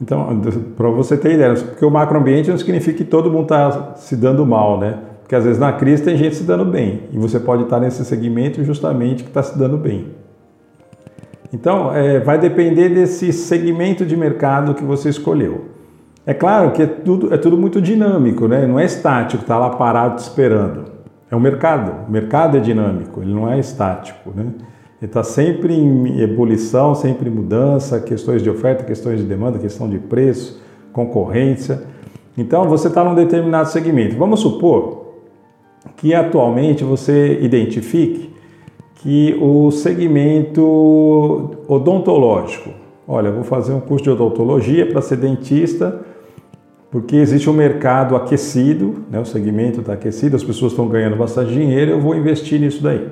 Então, 0.00 0.40
para 0.76 0.88
você 0.90 1.16
ter 1.16 1.34
ideia, 1.34 1.54
porque 1.54 1.84
o 1.84 1.90
macroambiente 1.90 2.50
não 2.50 2.58
significa 2.58 2.98
que 2.98 3.04
todo 3.04 3.30
mundo 3.30 3.42
está 3.42 3.94
se 3.96 4.14
dando 4.14 4.46
mal, 4.46 4.78
né? 4.78 4.98
Porque 5.22 5.34
às 5.34 5.44
vezes 5.44 5.58
na 5.58 5.72
crise 5.72 6.02
tem 6.02 6.16
gente 6.16 6.36
se 6.36 6.44
dando 6.44 6.64
bem 6.64 7.02
e 7.12 7.18
você 7.18 7.38
pode 7.38 7.64
estar 7.64 7.78
nesse 7.80 8.04
segmento 8.04 8.62
justamente 8.64 9.24
que 9.24 9.28
está 9.28 9.42
se 9.42 9.58
dando 9.58 9.76
bem. 9.76 10.06
Então, 11.52 11.94
é, 11.94 12.20
vai 12.20 12.38
depender 12.38 12.90
desse 12.90 13.32
segmento 13.32 14.06
de 14.06 14.16
mercado 14.16 14.74
que 14.74 14.84
você 14.84 15.08
escolheu. 15.08 15.66
É 16.24 16.34
claro 16.34 16.72
que 16.72 16.82
é 16.82 16.86
tudo, 16.86 17.32
é 17.32 17.38
tudo 17.38 17.56
muito 17.56 17.80
dinâmico, 17.80 18.46
né? 18.46 18.66
não 18.66 18.78
é 18.78 18.84
estático, 18.84 19.42
está 19.42 19.58
lá 19.58 19.70
parado 19.70 20.20
esperando. 20.20 20.84
É 21.30 21.36
o 21.36 21.40
mercado. 21.40 22.06
O 22.06 22.10
mercado 22.10 22.56
é 22.56 22.60
dinâmico, 22.60 23.22
ele 23.22 23.32
não 23.32 23.50
é 23.50 23.58
estático. 23.58 24.30
Né? 24.34 24.46
Está 25.00 25.22
sempre 25.22 25.74
em 25.74 26.20
ebulição, 26.20 26.94
sempre 26.94 27.28
em 27.28 27.32
mudança, 27.32 28.00
questões 28.00 28.42
de 28.42 28.50
oferta, 28.50 28.84
questões 28.84 29.20
de 29.20 29.24
demanda, 29.24 29.58
questão 29.58 29.88
de 29.88 29.98
preço, 29.98 30.60
concorrência. 30.92 31.82
Então 32.36 32.68
você 32.68 32.88
está 32.88 33.04
num 33.04 33.14
determinado 33.14 33.68
segmento. 33.68 34.16
Vamos 34.16 34.40
supor 34.40 35.14
que 35.96 36.14
atualmente 36.14 36.82
você 36.82 37.38
identifique 37.40 38.30
que 38.96 39.38
o 39.40 39.70
segmento 39.70 41.56
odontológico, 41.68 42.70
olha, 43.06 43.30
vou 43.30 43.44
fazer 43.44 43.72
um 43.72 43.80
curso 43.80 44.02
de 44.04 44.10
odontologia 44.10 44.84
para 44.86 45.00
ser 45.00 45.16
dentista 45.16 46.04
porque 46.90 47.16
existe 47.16 47.50
um 47.50 47.52
mercado 47.52 48.16
aquecido, 48.16 49.04
né, 49.10 49.20
o 49.20 49.24
segmento 49.24 49.80
está 49.80 49.92
aquecido, 49.92 50.36
as 50.36 50.42
pessoas 50.42 50.72
estão 50.72 50.88
ganhando 50.88 51.16
bastante 51.16 51.52
dinheiro, 51.52 51.90
eu 51.90 52.00
vou 52.00 52.14
investir 52.14 52.58
nisso 52.58 52.82
daí. 52.82 53.06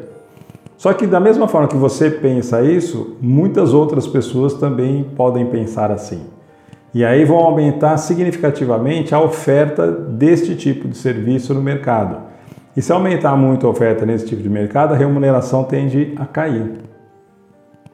Só 0.77 0.93
que 0.93 1.07
da 1.07 1.19
mesma 1.19 1.49
forma 1.49 1.69
que 1.69 1.77
você 1.77 2.11
pensa 2.11 2.63
isso, 2.63 3.17
muitas 3.21 3.73
outras 3.73 4.07
pessoas 4.07 4.55
também 4.55 5.05
podem 5.17 5.47
pensar 5.47 5.91
assim. 5.91 6.21
E 6.93 7.05
aí 7.05 7.25
vão 7.25 7.39
aumentar 7.39 7.97
significativamente 7.97 9.15
a 9.15 9.21
oferta 9.21 9.91
deste 9.91 10.55
tipo 10.55 10.89
de 10.89 10.97
serviço 10.97 11.53
no 11.53 11.61
mercado. 11.61 12.19
E 12.77 12.83
se 12.83 12.93
aumentar 12.93 13.37
muito 13.37 13.67
a 13.67 13.71
oferta 13.71 14.05
nesse 14.05 14.27
tipo 14.27 14.43
de 14.43 14.51
mercado, 14.51 14.93
a 14.93 14.97
remuneração 14.97 15.65
tende 15.65 16.13
a 16.17 16.27
cair. 16.27 16.73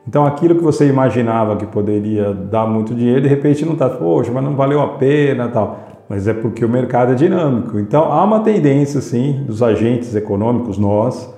Então 0.07 0.27
aquilo 0.27 0.57
que 0.57 0.63
você 0.63 0.89
imaginava 0.89 1.57
que 1.57 1.67
poderia 1.67 2.35
dar 2.35 2.67
muito 2.67 2.93
dinheiro, 2.93 3.21
de 3.21 3.29
repente 3.29 3.65
não 3.65 3.75
está, 3.75 3.89
poxa, 3.89 4.33
mas 4.33 4.43
não 4.43 4.57
valeu 4.57 4.81
a 4.81 4.89
pena 4.95 5.49
tal. 5.49 5.79
Mas 6.09 6.27
é 6.27 6.35
porque 6.35 6.65
o 6.65 6.69
mercado 6.69 7.13
é 7.13 7.15
dinâmico. 7.15 7.79
Então 7.79 8.05
há 8.13 8.25
uma 8.25 8.41
tendência, 8.41 9.01
sim, 9.01 9.45
dos 9.47 9.63
agentes 9.63 10.15
econômicos, 10.17 10.77
nós, 10.77 11.33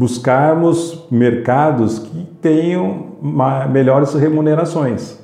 buscarmos 0.00 1.06
mercados 1.10 1.98
que 1.98 2.24
tenham 2.40 3.18
melhores 3.70 4.14
remunerações. 4.14 5.18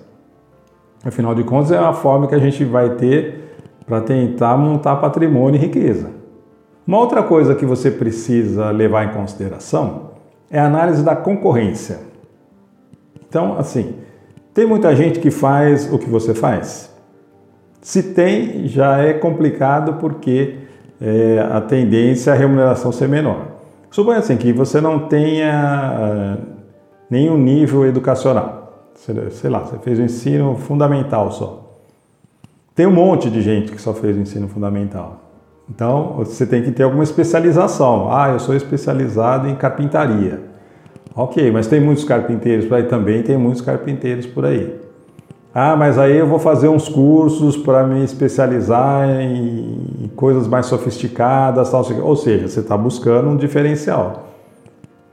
Afinal 1.03 1.35
de 1.35 1.43
contas, 1.45 1.73
é 1.73 1.79
a 1.79 1.95
forma 1.95 2.27
que 2.27 2.35
a 2.35 2.39
gente 2.39 2.63
vai 2.63 2.91
ter 2.91 3.55
para 3.87 4.03
tentar 4.03 4.55
montar 4.59 4.97
patrimônio 4.97 5.57
e 5.57 5.63
riqueza. 5.63 6.11
Uma 6.87 6.99
outra 6.99 7.23
coisa 7.23 7.55
que 7.55 7.65
você 7.65 7.91
precisa 7.91 8.71
levar 8.71 9.07
em 9.07 9.15
consideração 9.15 10.11
é 10.51 10.59
a 10.59 10.67
análise 10.67 11.03
da 11.03 11.17
concorrência. 11.17 12.01
Então, 13.27 13.57
assim, 13.59 13.95
tem 14.53 14.67
muita 14.67 14.95
gente 14.95 15.21
que 15.21 15.31
faz 15.31 15.91
o 15.91 15.99
que 15.99 16.11
você 16.11 16.35
faz? 16.35 16.95
Se 17.81 18.03
tem, 18.03 18.67
já 18.67 18.99
é 18.99 19.15
complicado 19.15 19.95
porque 19.95 20.57
é, 21.01 21.49
a 21.51 21.63
tendência 21.63 22.31
é 22.31 22.35
a 22.35 22.37
remuneração 22.37 22.93
ser 22.93 23.09
menor. 23.09 23.56
Suponha 23.91 24.19
assim 24.19 24.37
que 24.37 24.53
você 24.53 24.81
não 24.81 25.09
tenha 25.09 26.39
uh, 26.39 26.43
nenhum 27.11 27.39
nível 27.39 27.87
educacional. 27.87 28.91
Sei 28.95 29.51
lá, 29.51 29.61
você 29.61 29.79
fez 29.79 29.99
o 29.99 30.03
ensino 30.03 30.57
fundamental 30.57 31.31
só. 31.31 31.67
Tem 32.75 32.87
um 32.87 32.93
monte 32.93 33.31
de 33.31 33.41
gente 33.41 33.73
que 33.73 33.81
só 33.81 33.95
fez 33.95 34.17
o 34.17 34.21
ensino 34.21 34.49
fundamental. 34.49 35.21
Então, 35.69 36.15
você 36.17 36.47
tem 36.47 36.63
que 36.63 36.71
ter 36.71 36.83
alguma 36.83 37.03
especialização. 37.03 38.13
Ah, 38.13 38.31
eu 38.31 38.39
sou 38.39 38.55
especializado 38.55 39.49
em 39.49 39.55
carpintaria. 39.55 40.41
Ok, 41.15 41.51
mas 41.51 41.67
tem 41.67 41.81
muitos 41.81 42.05
carpinteiros 42.05 42.67
por 42.67 42.75
aí 42.75 42.83
também, 42.85 43.23
tem 43.23 43.39
muitos 43.39 43.63
carpinteiros 43.63 44.27
por 44.27 44.45
aí. 44.45 44.79
Ah, 45.59 45.75
mas 45.75 45.99
aí 45.99 46.19
eu 46.19 46.27
vou 46.27 46.39
fazer 46.39 46.69
uns 46.69 46.87
cursos 46.87 47.57
para 47.57 47.83
me 47.83 48.05
especializar 48.05 49.09
em 49.09 50.11
coisas 50.15 50.47
mais 50.47 50.67
sofisticadas, 50.67 51.71
tal, 51.71 51.83
ou 52.03 52.15
seja, 52.15 52.47
você 52.47 52.61
está 52.61 52.77
buscando 52.77 53.31
um 53.31 53.39
diferencial. 53.39 54.25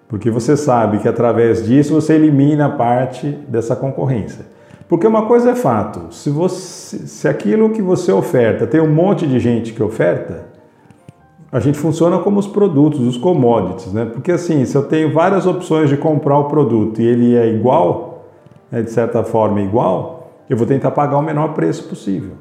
Porque 0.05 0.29
você 0.29 0.57
sabe 0.57 0.97
que 0.97 1.07
através 1.07 1.65
disso 1.65 1.93
você 1.93 2.15
elimina 2.15 2.69
parte 2.69 3.29
dessa 3.47 3.73
concorrência. 3.73 4.45
Porque 4.89 5.07
uma 5.07 5.27
coisa 5.27 5.51
é 5.51 5.55
fato, 5.55 6.13
se, 6.13 6.29
você, 6.29 6.97
se 7.07 7.25
aquilo 7.25 7.69
que 7.69 7.81
você 7.81 8.12
oferta 8.12 8.67
tem 8.67 8.81
um 8.81 8.93
monte 8.93 9.25
de 9.25 9.39
gente 9.39 9.71
que 9.71 9.81
oferta, 9.81 10.43
a 11.53 11.62
gente 11.62 11.77
funciona 11.77 12.19
como 12.19 12.38
os 12.38 12.47
produtos, 12.47 13.00
os 13.00 13.15
commodities, 13.15 13.93
né? 13.93 14.09
Porque 14.12 14.33
assim, 14.33 14.65
se 14.65 14.75
eu 14.75 14.83
tenho 14.83 15.13
várias 15.13 15.47
opções 15.47 15.89
de 15.89 15.95
comprar 15.95 16.38
o 16.38 16.50
produto 16.50 17.01
e 17.01 17.05
ele 17.05 17.33
é 17.33 17.47
igual, 17.47 18.25
né, 18.69 18.81
de 18.81 18.91
certa 18.91 19.23
forma 19.23 19.62
igual, 19.62 20.23
eu 20.53 20.57
vou 20.57 20.67
tentar 20.67 20.91
pagar 20.91 21.17
o 21.17 21.22
menor 21.22 21.53
preço 21.53 21.89
possível. 21.89 22.33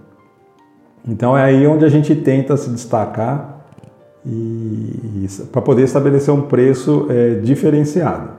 Então 1.07 1.37
é 1.37 1.43
aí 1.43 1.67
onde 1.67 1.85
a 1.85 1.89
gente 1.89 2.15
tenta 2.15 2.57
se 2.57 2.71
destacar 2.71 3.65
e, 4.25 4.31
e 4.31 5.27
para 5.51 5.63
poder 5.63 5.83
estabelecer 5.83 6.33
um 6.33 6.43
preço 6.43 7.07
é, 7.09 7.37
diferenciado. 7.37 8.31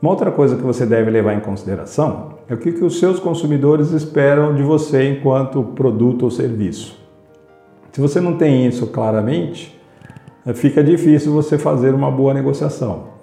Uma 0.00 0.10
outra 0.10 0.30
coisa 0.30 0.56
que 0.56 0.62
você 0.62 0.84
deve 0.84 1.10
levar 1.10 1.34
em 1.34 1.40
consideração 1.40 2.34
é 2.48 2.54
o 2.54 2.56
que, 2.56 2.72
que 2.72 2.84
os 2.84 2.98
seus 2.98 3.20
consumidores 3.20 3.92
esperam 3.92 4.54
de 4.54 4.62
você 4.62 5.08
enquanto 5.08 5.62
produto 5.62 6.24
ou 6.24 6.30
serviço. 6.30 6.98
Se 7.92 8.00
você 8.00 8.20
não 8.20 8.36
tem 8.36 8.66
isso 8.66 8.86
claramente, 8.86 9.78
é, 10.46 10.52
fica 10.54 10.82
difícil 10.82 11.32
você 11.32 11.58
fazer 11.58 11.94
uma 11.94 12.10
boa 12.10 12.32
negociação. 12.32 13.13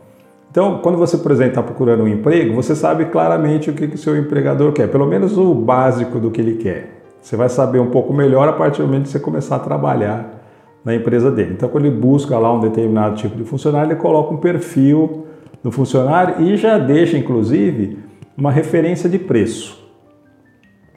Então, 0.51 0.79
quando 0.79 0.97
você, 0.97 1.17
por 1.17 1.31
exemplo, 1.31 1.51
está 1.51 1.63
procurando 1.63 2.03
um 2.03 2.07
emprego, 2.09 2.53
você 2.53 2.75
sabe 2.75 3.05
claramente 3.05 3.69
o 3.69 3.73
que 3.73 3.85
o 3.85 3.97
seu 3.97 4.17
empregador 4.17 4.73
quer, 4.73 4.89
pelo 4.89 5.07
menos 5.07 5.37
o 5.37 5.55
básico 5.55 6.19
do 6.19 6.29
que 6.29 6.41
ele 6.41 6.55
quer. 6.55 7.05
Você 7.21 7.37
vai 7.37 7.47
saber 7.47 7.79
um 7.79 7.89
pouco 7.89 8.13
melhor 8.13 8.49
a 8.49 8.53
partir 8.53 8.81
do 8.81 8.87
momento 8.87 9.03
que 9.03 9.09
você 9.09 9.19
começar 9.19 9.55
a 9.55 9.59
trabalhar 9.59 10.41
na 10.83 10.93
empresa 10.93 11.31
dele. 11.31 11.53
Então, 11.53 11.69
quando 11.69 11.85
ele 11.85 11.95
busca 11.95 12.37
lá 12.37 12.51
um 12.51 12.59
determinado 12.59 13.15
tipo 13.15 13.37
de 13.37 13.45
funcionário, 13.45 13.93
ele 13.93 13.99
coloca 13.99 14.33
um 14.33 14.37
perfil 14.37 15.25
do 15.63 15.71
funcionário 15.71 16.41
e 16.41 16.57
já 16.57 16.77
deixa, 16.77 17.17
inclusive, 17.17 17.99
uma 18.37 18.51
referência 18.51 19.09
de 19.09 19.17
preço. 19.17 19.79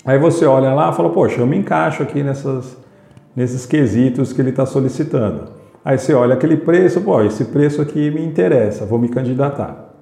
Aí 0.05 0.19
você 0.19 0.45
olha 0.47 0.75
lá 0.75 0.91
e 0.91 0.95
fala, 0.95 1.11
poxa, 1.11 1.41
eu 1.41 1.47
me 1.47 1.57
encaixo 1.57 2.03
aqui 2.03 2.25
nessas, 2.25 2.77
nesses 3.37 3.65
quesitos 3.65 4.33
que 4.33 4.43
ele 4.43 4.51
está 4.51 4.67
solicitando. 4.67 5.64
Aí 5.85 5.99
você 5.99 6.15
olha 6.15 6.35
aquele 6.35 6.57
preço, 6.57 7.03
pô, 7.03 7.21
esse 7.23 7.45
preço 7.45 7.83
aqui 7.83 8.11
me 8.11 8.25
interessa, 8.25 8.87
vou 8.87 8.99
me 8.99 9.09
candidatar. 9.09 9.93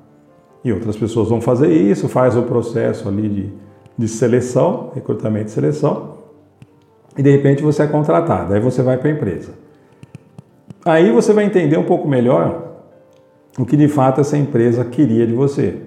E 0.64 0.72
outras 0.72 0.96
pessoas 0.96 1.28
vão 1.28 1.40
fazer 1.40 1.72
isso, 1.72 2.08
faz 2.08 2.36
o 2.36 2.42
processo 2.42 3.08
ali 3.08 3.28
de, 3.28 3.52
de 3.98 4.06
seleção, 4.06 4.92
recrutamento 4.94 5.46
e 5.46 5.50
seleção, 5.50 6.18
e 7.18 7.22
de 7.22 7.30
repente 7.30 7.62
você 7.62 7.82
é 7.82 7.86
contratado, 7.88 8.54
aí 8.54 8.60
você 8.60 8.80
vai 8.80 8.96
para 8.96 9.08
a 9.08 9.12
empresa. 9.12 9.52
Aí 10.84 11.10
você 11.10 11.32
vai 11.32 11.44
entender 11.44 11.76
um 11.76 11.84
pouco 11.84 12.06
melhor 12.06 12.70
o 13.58 13.66
que 13.66 13.76
de 13.76 13.88
fato 13.88 14.20
essa 14.20 14.36
empresa 14.38 14.84
queria 14.84 15.26
de 15.26 15.32
você. 15.32 15.80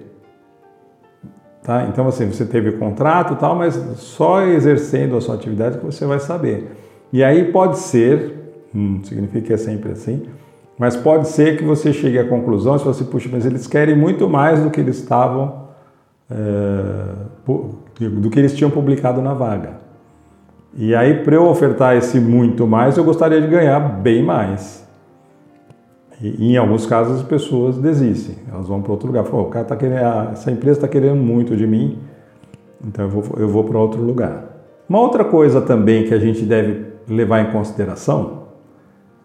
Tá? 1.62 1.86
Então 1.86 2.06
assim, 2.06 2.30
você 2.30 2.44
teve 2.44 2.68
o 2.68 2.78
contrato 2.78 3.32
e 3.32 3.36
tal, 3.36 3.56
mas 3.56 3.74
só 3.96 4.42
exercendo 4.42 5.16
a 5.16 5.20
sua 5.22 5.34
atividade 5.34 5.78
que 5.78 5.84
você 5.84 6.04
vai 6.04 6.20
saber. 6.20 6.70
E 7.12 7.24
aí 7.24 7.50
pode 7.50 7.78
ser 7.78 8.45
Hum, 8.76 9.00
significa 9.02 9.46
que 9.46 9.52
é 9.54 9.56
sempre 9.56 9.92
assim. 9.92 10.26
Mas 10.78 10.94
pode 10.94 11.28
ser 11.28 11.56
que 11.56 11.64
você 11.64 11.94
chegue 11.94 12.18
à 12.18 12.28
conclusão, 12.28 12.78
se 12.78 12.84
você, 12.84 13.02
puxa, 13.04 13.30
mas 13.32 13.46
eles 13.46 13.66
querem 13.66 13.96
muito 13.96 14.28
mais 14.28 14.62
do 14.62 14.70
que 14.70 14.78
eles 14.78 14.98
estavam, 14.98 15.68
é, 16.30 17.14
do 17.46 18.28
que 18.28 18.38
eles 18.38 18.54
tinham 18.54 18.70
publicado 18.70 19.22
na 19.22 19.32
vaga. 19.32 19.78
E 20.76 20.94
aí, 20.94 21.24
para 21.24 21.36
eu 21.36 21.46
ofertar 21.46 21.96
esse 21.96 22.20
muito 22.20 22.66
mais, 22.66 22.98
eu 22.98 23.04
gostaria 23.04 23.40
de 23.40 23.46
ganhar 23.46 23.80
bem 23.80 24.22
mais. 24.22 24.86
E, 26.20 26.52
em 26.52 26.58
alguns 26.58 26.84
casos, 26.84 27.20
as 27.20 27.22
pessoas 27.22 27.78
desistem, 27.78 28.36
elas 28.52 28.68
vão 28.68 28.82
para 28.82 28.92
outro 28.92 29.06
lugar. 29.06 29.24
Falam, 29.24 29.46
o 29.46 29.48
cara 29.48 29.64
tá 29.64 29.76
querendo, 29.76 30.32
essa 30.32 30.50
empresa 30.50 30.80
está 30.80 30.88
querendo 30.88 31.16
muito 31.16 31.56
de 31.56 31.66
mim, 31.66 31.98
então 32.86 33.06
eu 33.06 33.10
vou, 33.10 33.24
eu 33.38 33.48
vou 33.48 33.64
para 33.64 33.78
outro 33.78 34.02
lugar. 34.02 34.44
Uma 34.86 35.00
outra 35.00 35.24
coisa 35.24 35.62
também 35.62 36.04
que 36.04 36.12
a 36.12 36.18
gente 36.18 36.44
deve 36.44 36.84
levar 37.08 37.40
em 37.40 37.50
consideração 37.50 38.45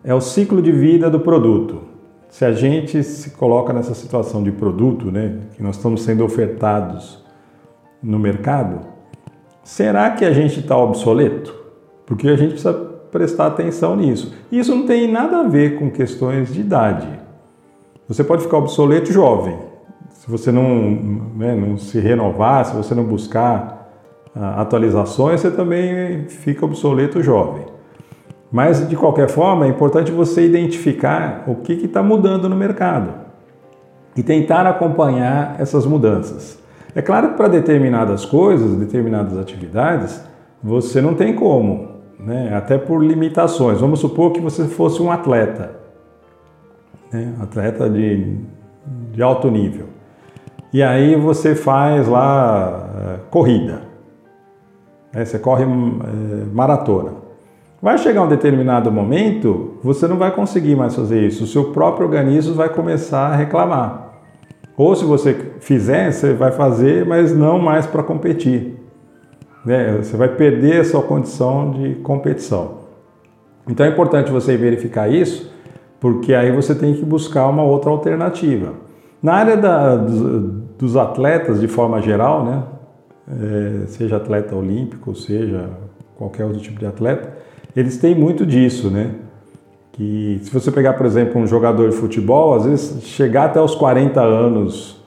é 0.03 0.13
o 0.13 0.21
ciclo 0.21 0.61
de 0.61 0.71
vida 0.71 1.09
do 1.09 1.19
produto. 1.19 1.81
Se 2.29 2.45
a 2.45 2.51
gente 2.51 3.03
se 3.03 3.31
coloca 3.31 3.73
nessa 3.73 3.93
situação 3.93 4.41
de 4.41 4.51
produto, 4.51 5.11
né, 5.11 5.39
que 5.55 5.61
nós 5.61 5.75
estamos 5.75 6.01
sendo 6.03 6.23
ofertados 6.23 7.23
no 8.01 8.17
mercado, 8.17 8.79
será 9.63 10.11
que 10.11 10.23
a 10.23 10.31
gente 10.31 10.61
está 10.61 10.77
obsoleto? 10.77 11.53
Porque 12.05 12.27
a 12.29 12.35
gente 12.35 12.51
precisa 12.51 12.73
prestar 13.11 13.47
atenção 13.47 13.95
nisso. 13.95 14.33
Isso 14.51 14.73
não 14.73 14.85
tem 14.85 15.11
nada 15.11 15.41
a 15.41 15.43
ver 15.43 15.77
com 15.77 15.91
questões 15.91 16.53
de 16.53 16.61
idade. 16.61 17.07
Você 18.07 18.23
pode 18.23 18.43
ficar 18.43 18.57
obsoleto 18.57 19.11
jovem. 19.11 19.57
Se 20.09 20.29
você 20.29 20.51
não, 20.51 20.91
né, 21.35 21.55
não 21.55 21.77
se 21.77 21.99
renovar, 21.99 22.65
se 22.65 22.75
você 22.75 22.95
não 22.95 23.03
buscar 23.03 23.91
ah, 24.35 24.61
atualizações, 24.61 25.41
você 25.41 25.51
também 25.51 26.25
fica 26.27 26.65
obsoleto 26.65 27.21
jovem. 27.21 27.65
Mas, 28.51 28.87
de 28.87 28.95
qualquer 28.97 29.29
forma, 29.29 29.65
é 29.65 29.69
importante 29.69 30.11
você 30.11 30.45
identificar 30.45 31.43
o 31.47 31.55
que 31.55 31.73
está 31.73 32.03
mudando 32.03 32.49
no 32.49 32.55
mercado 32.55 33.13
e 34.15 34.21
tentar 34.21 34.67
acompanhar 34.67 35.55
essas 35.57 35.85
mudanças. 35.85 36.59
É 36.93 37.01
claro 37.01 37.29
que 37.29 37.37
para 37.37 37.47
determinadas 37.47 38.25
coisas, 38.25 38.75
determinadas 38.75 39.37
atividades, 39.37 40.21
você 40.61 41.01
não 41.01 41.15
tem 41.15 41.33
como, 41.33 41.91
né? 42.19 42.53
até 42.53 42.77
por 42.77 43.01
limitações. 43.01 43.79
Vamos 43.79 43.99
supor 43.99 44.33
que 44.33 44.41
você 44.41 44.65
fosse 44.65 45.01
um 45.01 45.09
atleta, 45.09 45.71
né? 47.11 47.33
atleta 47.39 47.89
de, 47.89 48.35
de 49.13 49.23
alto 49.23 49.49
nível. 49.49 49.87
E 50.73 50.83
aí 50.83 51.15
você 51.15 51.55
faz 51.55 52.07
lá 52.07 52.69
uh, 52.69 53.29
corrida, 53.29 53.83
né? 55.13 55.23
você 55.23 55.39
corre 55.39 55.63
uh, 55.63 55.69
maratona. 56.53 57.20
Vai 57.81 57.97
chegar 57.97 58.21
um 58.21 58.27
determinado 58.27 58.91
momento, 58.91 59.77
você 59.81 60.07
não 60.07 60.17
vai 60.17 60.31
conseguir 60.35 60.75
mais 60.75 60.95
fazer 60.95 61.25
isso. 61.25 61.45
O 61.45 61.47
seu 61.47 61.71
próprio 61.71 62.05
organismo 62.05 62.53
vai 62.53 62.69
começar 62.69 63.27
a 63.27 63.35
reclamar. 63.35 64.19
Ou 64.77 64.95
se 64.95 65.03
você 65.03 65.53
fizer, 65.59 66.11
você 66.11 66.33
vai 66.33 66.51
fazer, 66.51 67.05
mas 67.05 67.35
não 67.35 67.57
mais 67.57 67.87
para 67.87 68.03
competir. 68.03 68.77
Né? 69.65 69.97
Você 69.97 70.15
vai 70.15 70.27
perder 70.27 70.81
a 70.81 70.85
sua 70.85 71.01
condição 71.01 71.71
de 71.71 71.95
competição. 71.95 72.81
Então 73.67 73.85
é 73.85 73.89
importante 73.89 74.31
você 74.31 74.55
verificar 74.55 75.11
isso, 75.11 75.51
porque 75.99 76.33
aí 76.35 76.51
você 76.51 76.75
tem 76.75 76.93
que 76.93 77.03
buscar 77.03 77.47
uma 77.47 77.63
outra 77.63 77.89
alternativa. 77.89 78.73
Na 79.21 79.33
área 79.33 79.57
da, 79.57 79.95
dos, 79.95 80.21
dos, 80.77 80.97
atletas, 80.97 81.59
de 81.59 81.67
forma 81.67 82.01
geral, 82.01 82.43
né? 82.43 82.63
É, 83.29 83.87
seja 83.87 84.17
atleta 84.17 84.55
olímpico, 84.55 85.15
seja 85.15 85.69
qualquer 86.17 86.43
outro 86.43 86.59
tipo 86.59 86.79
de 86.79 86.85
atleta, 86.85 87.40
eles 87.75 87.97
têm 87.97 88.15
muito 88.15 88.45
disso, 88.45 88.89
né? 88.89 89.11
Que 89.91 90.39
se 90.43 90.51
você 90.51 90.71
pegar, 90.71 90.93
por 90.93 91.05
exemplo, 91.05 91.39
um 91.39 91.47
jogador 91.47 91.89
de 91.89 91.95
futebol, 91.95 92.53
às 92.53 92.65
vezes 92.65 93.03
chegar 93.03 93.45
até 93.45 93.61
os 93.61 93.75
40 93.75 94.21
anos 94.21 95.01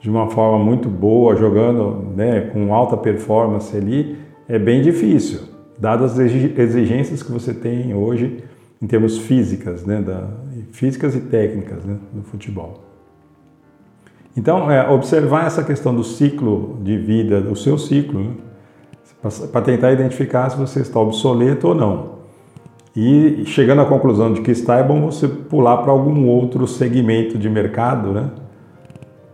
de 0.00 0.08
uma 0.08 0.30
forma 0.30 0.64
muito 0.64 0.88
boa, 0.88 1.34
jogando 1.36 2.12
né, 2.14 2.42
com 2.52 2.72
alta 2.72 2.96
performance 2.96 3.76
ali, 3.76 4.16
é 4.48 4.58
bem 4.58 4.80
difícil, 4.80 5.40
dadas 5.76 6.18
as 6.18 6.38
exigências 6.56 7.22
que 7.22 7.32
você 7.32 7.52
tem 7.52 7.94
hoje 7.94 8.44
em 8.80 8.86
termos 8.86 9.18
físicas, 9.18 9.84
né, 9.84 10.00
da, 10.00 10.28
físicas 10.70 11.16
e 11.16 11.20
técnicas 11.20 11.84
né, 11.84 11.96
do 12.12 12.22
futebol. 12.22 12.84
Então, 14.36 14.70
é, 14.70 14.88
observar 14.88 15.46
essa 15.46 15.64
questão 15.64 15.92
do 15.92 16.04
ciclo 16.04 16.78
de 16.84 16.96
vida, 16.96 17.40
do 17.40 17.56
seu 17.56 17.76
ciclo, 17.76 18.20
né, 18.20 18.30
para 19.50 19.62
tentar 19.62 19.92
identificar 19.92 20.50
se 20.50 20.56
você 20.56 20.80
está 20.80 21.00
obsoleto 21.00 21.68
ou 21.68 21.74
não. 21.74 22.18
E 22.94 23.44
chegando 23.46 23.80
à 23.80 23.84
conclusão 23.84 24.32
de 24.32 24.40
que 24.40 24.50
está, 24.50 24.76
é 24.78 24.82
bom 24.82 25.00
você 25.02 25.28
pular 25.28 25.78
para 25.78 25.92
algum 25.92 26.26
outro 26.26 26.66
segmento 26.66 27.38
de 27.38 27.48
mercado, 27.48 28.12
né, 28.12 28.30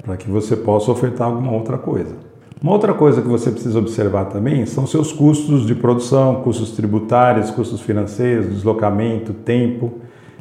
para 0.04 0.16
que 0.16 0.31
você 0.31 0.54
possa 0.54 0.90
ofertar 0.90 1.28
alguma 1.28 1.52
outra 1.52 1.78
coisa. 1.78 2.14
Uma 2.62 2.73
outra 2.73 2.95
coisa 2.95 3.21
que 3.21 3.28
você 3.28 3.50
precisa 3.50 3.78
observar 3.78 4.26
também 4.26 4.64
são 4.64 4.87
seus 4.87 5.12
custos 5.12 5.66
de 5.66 5.75
produção, 5.75 6.37
custos 6.37 6.73
tributários, 6.73 7.50
custos 7.50 7.81
financeiros, 7.81 8.49
deslocamento, 8.49 9.33
tempo. 9.33 9.93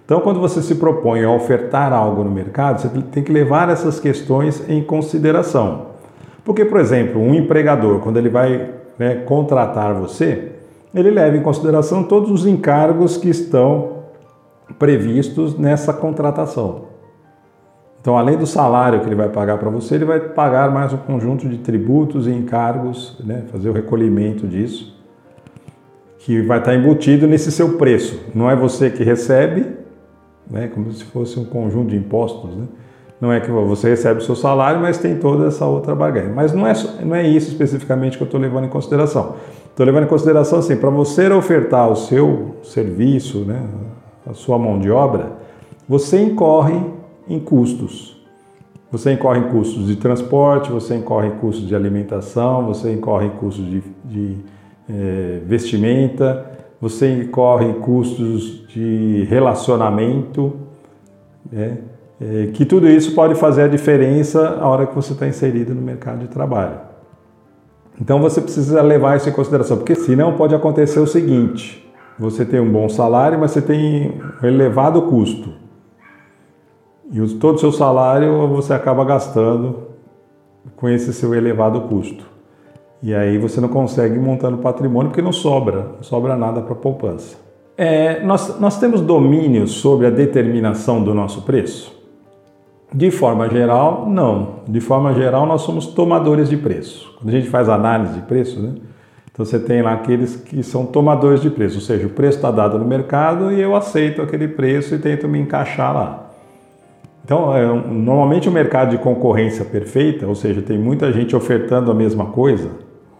Então, 0.05 0.21
quando 0.21 0.39
você 0.39 0.61
se 0.61 0.75
propõe 0.75 1.23
a 1.23 1.31
ofertar 1.31 1.91
algo 1.91 2.23
no 2.23 2.31
mercado, 2.31 2.81
você 2.81 2.89
tem 3.11 3.23
que 3.23 3.31
levar 3.31 3.69
essas 3.69 3.99
questões 3.99 4.63
em 4.69 4.81
consideração. 4.81 5.87
Porque, 6.45 6.63
por 6.65 6.79
exemplo, 6.79 7.21
um 7.21 7.33
empregador, 7.33 7.99
quando 7.99 8.17
ele 8.17 8.29
vai 8.29 8.69
né, 8.97 9.15
contratar 9.25 9.93
você, 9.93 10.51
ele 10.93 11.09
leva 11.09 11.35
em 11.35 11.41
consideração 11.41 12.03
todos 12.03 12.29
os 12.29 12.45
encargos 12.45 13.17
que 13.17 13.29
estão 13.29 14.03
previstos 14.77 15.57
nessa 15.57 15.93
contratação. 15.93 16.93
Então, 17.99 18.17
além 18.17 18.37
do 18.37 18.45
salário 18.45 18.99
que 18.99 19.05
ele 19.05 19.15
vai 19.15 19.29
pagar 19.29 19.57
para 19.57 19.69
você, 19.69 19.95
ele 19.95 20.05
vai 20.05 20.19
pagar 20.19 20.69
mais 20.69 20.91
um 20.91 20.97
conjunto 20.97 21.47
de 21.47 21.57
tributos 21.59 22.27
e 22.27 22.31
encargos, 22.31 23.17
né, 23.23 23.43
fazer 23.49 23.69
o 23.69 23.73
recolhimento 23.73 24.45
disso, 24.45 24.93
que 26.19 26.41
vai 26.41 26.59
estar 26.59 26.75
embutido 26.75 27.27
nesse 27.27 27.51
seu 27.51 27.77
preço. 27.77 28.19
Não 28.35 28.49
é 28.51 28.55
você 28.55 28.89
que 28.89 29.03
recebe, 29.03 29.67
né, 30.49 30.67
como 30.67 30.91
se 30.91 31.03
fosse 31.05 31.39
um 31.39 31.45
conjunto 31.45 31.91
de 31.91 31.95
impostos. 31.95 32.53
Né? 32.55 32.65
Não 33.23 33.31
é 33.31 33.39
que 33.39 33.49
você 33.49 33.91
recebe 33.91 34.19
o 34.19 34.21
seu 34.21 34.35
salário, 34.35 34.81
mas 34.81 34.97
tem 34.97 35.15
toda 35.15 35.47
essa 35.47 35.65
outra 35.65 35.95
barganha. 35.95 36.27
Mas 36.27 36.51
não 36.51 36.67
é, 36.67 36.73
não 37.05 37.15
é 37.15 37.25
isso 37.25 37.51
especificamente 37.51 38.17
que 38.17 38.23
eu 38.23 38.25
estou 38.25 38.37
levando 38.37 38.65
em 38.65 38.69
consideração. 38.69 39.35
Estou 39.65 39.85
levando 39.85 40.03
em 40.03 40.07
consideração 40.07 40.59
assim, 40.59 40.75
para 40.75 40.89
você 40.89 41.29
ofertar 41.29 41.89
o 41.89 41.95
seu 41.95 42.57
serviço, 42.63 43.45
né, 43.45 43.65
a 44.29 44.33
sua 44.33 44.59
mão 44.59 44.77
de 44.77 44.91
obra, 44.91 45.31
você 45.87 46.21
incorre 46.21 46.77
em 47.25 47.39
custos. 47.39 48.21
Você 48.91 49.13
incorre 49.13 49.39
em 49.39 49.49
custos 49.49 49.87
de 49.87 49.95
transporte, 49.95 50.69
você 50.69 50.93
incorre 50.93 51.29
em 51.29 51.37
custos 51.37 51.65
de 51.65 51.73
alimentação, 51.73 52.65
você 52.65 52.91
incorre 52.91 53.27
em 53.27 53.31
custos 53.37 53.65
de, 53.65 53.83
de 54.03 54.35
é, 54.89 55.39
vestimenta, 55.45 56.45
você 56.81 57.09
incorre 57.09 57.67
em 57.67 57.73
custos 57.75 58.67
de 58.67 59.25
relacionamento, 59.29 60.51
né? 61.49 61.77
É, 62.23 62.47
que 62.53 62.63
tudo 62.63 62.87
isso 62.87 63.13
pode 63.13 63.35
fazer 63.35 63.63
a 63.63 63.67
diferença 63.67 64.57
a 64.61 64.67
hora 64.67 64.87
que 64.87 64.95
você 64.95 65.11
está 65.11 65.27
inserido 65.27 65.75
no 65.75 65.81
mercado 65.81 66.19
de 66.19 66.27
trabalho. 66.29 66.77
Então 67.99 68.19
você 68.21 68.39
precisa 68.39 68.81
levar 68.81 69.17
isso 69.17 69.27
em 69.27 69.33
consideração, 69.33 69.77
porque 69.77 69.93
senão 69.93 70.37
pode 70.37 70.55
acontecer 70.55 70.99
o 70.99 71.07
seguinte: 71.07 71.85
você 72.17 72.45
tem 72.45 72.61
um 72.61 72.71
bom 72.71 72.87
salário, 72.87 73.37
mas 73.37 73.51
você 73.51 73.61
tem 73.61 74.21
um 74.41 74.47
elevado 74.47 75.01
custo. 75.03 75.49
E 77.11 77.19
todo 77.35 77.57
o 77.57 77.59
seu 77.59 77.71
salário 77.71 78.47
você 78.47 78.73
acaba 78.73 79.03
gastando 79.03 79.89
com 80.77 80.87
esse 80.87 81.13
seu 81.13 81.35
elevado 81.35 81.81
custo. 81.81 82.23
E 83.01 83.13
aí 83.13 83.37
você 83.37 83.59
não 83.59 83.67
consegue 83.67 84.17
montando 84.17 84.59
patrimônio 84.59 85.09
porque 85.09 85.21
não 85.21 85.33
sobra, 85.33 85.87
não 85.95 86.03
sobra 86.03 86.37
nada 86.37 86.61
para 86.61 86.73
poupança. 86.73 87.35
É, 87.75 88.23
nós, 88.23 88.59
nós 88.61 88.79
temos 88.79 89.01
domínio 89.01 89.67
sobre 89.67 90.07
a 90.07 90.09
determinação 90.09 91.03
do 91.03 91.13
nosso 91.13 91.41
preço? 91.41 92.02
De 92.93 93.09
forma 93.09 93.49
geral, 93.49 94.07
não. 94.07 94.59
De 94.67 94.79
forma 94.79 95.13
geral, 95.13 95.45
nós 95.45 95.61
somos 95.61 95.87
tomadores 95.87 96.47
de 96.47 96.57
preço. 96.57 97.11
Quando 97.17 97.29
a 97.29 97.31
gente 97.31 97.49
faz 97.49 97.67
análise 97.67 98.13
de 98.13 98.21
preço, 98.21 98.59
né? 98.59 98.73
Então 99.31 99.43
você 99.43 99.57
tem 99.57 99.81
lá 99.81 99.93
aqueles 99.93 100.35
que 100.35 100.61
são 100.61 100.85
tomadores 100.85 101.41
de 101.41 101.49
preço, 101.49 101.75
ou 101.75 101.81
seja, 101.81 102.05
o 102.05 102.09
preço 102.11 102.37
está 102.37 102.51
dado 102.51 102.77
no 102.77 102.85
mercado 102.85 103.51
e 103.51 103.59
eu 103.59 103.75
aceito 103.75 104.21
aquele 104.21 104.47
preço 104.47 104.93
e 104.93 104.99
tento 104.99 105.27
me 105.27 105.39
encaixar 105.39 105.91
lá. 105.91 106.29
Então, 107.25 107.55
é, 107.55 107.65
normalmente 107.65 108.47
o 108.47 108.51
mercado 108.51 108.91
de 108.91 108.99
concorrência 108.99 109.65
perfeita, 109.65 110.27
ou 110.27 110.35
seja, 110.35 110.61
tem 110.61 110.77
muita 110.77 111.11
gente 111.11 111.35
ofertando 111.35 111.89
a 111.89 111.95
mesma 111.95 112.27
coisa, 112.27 112.69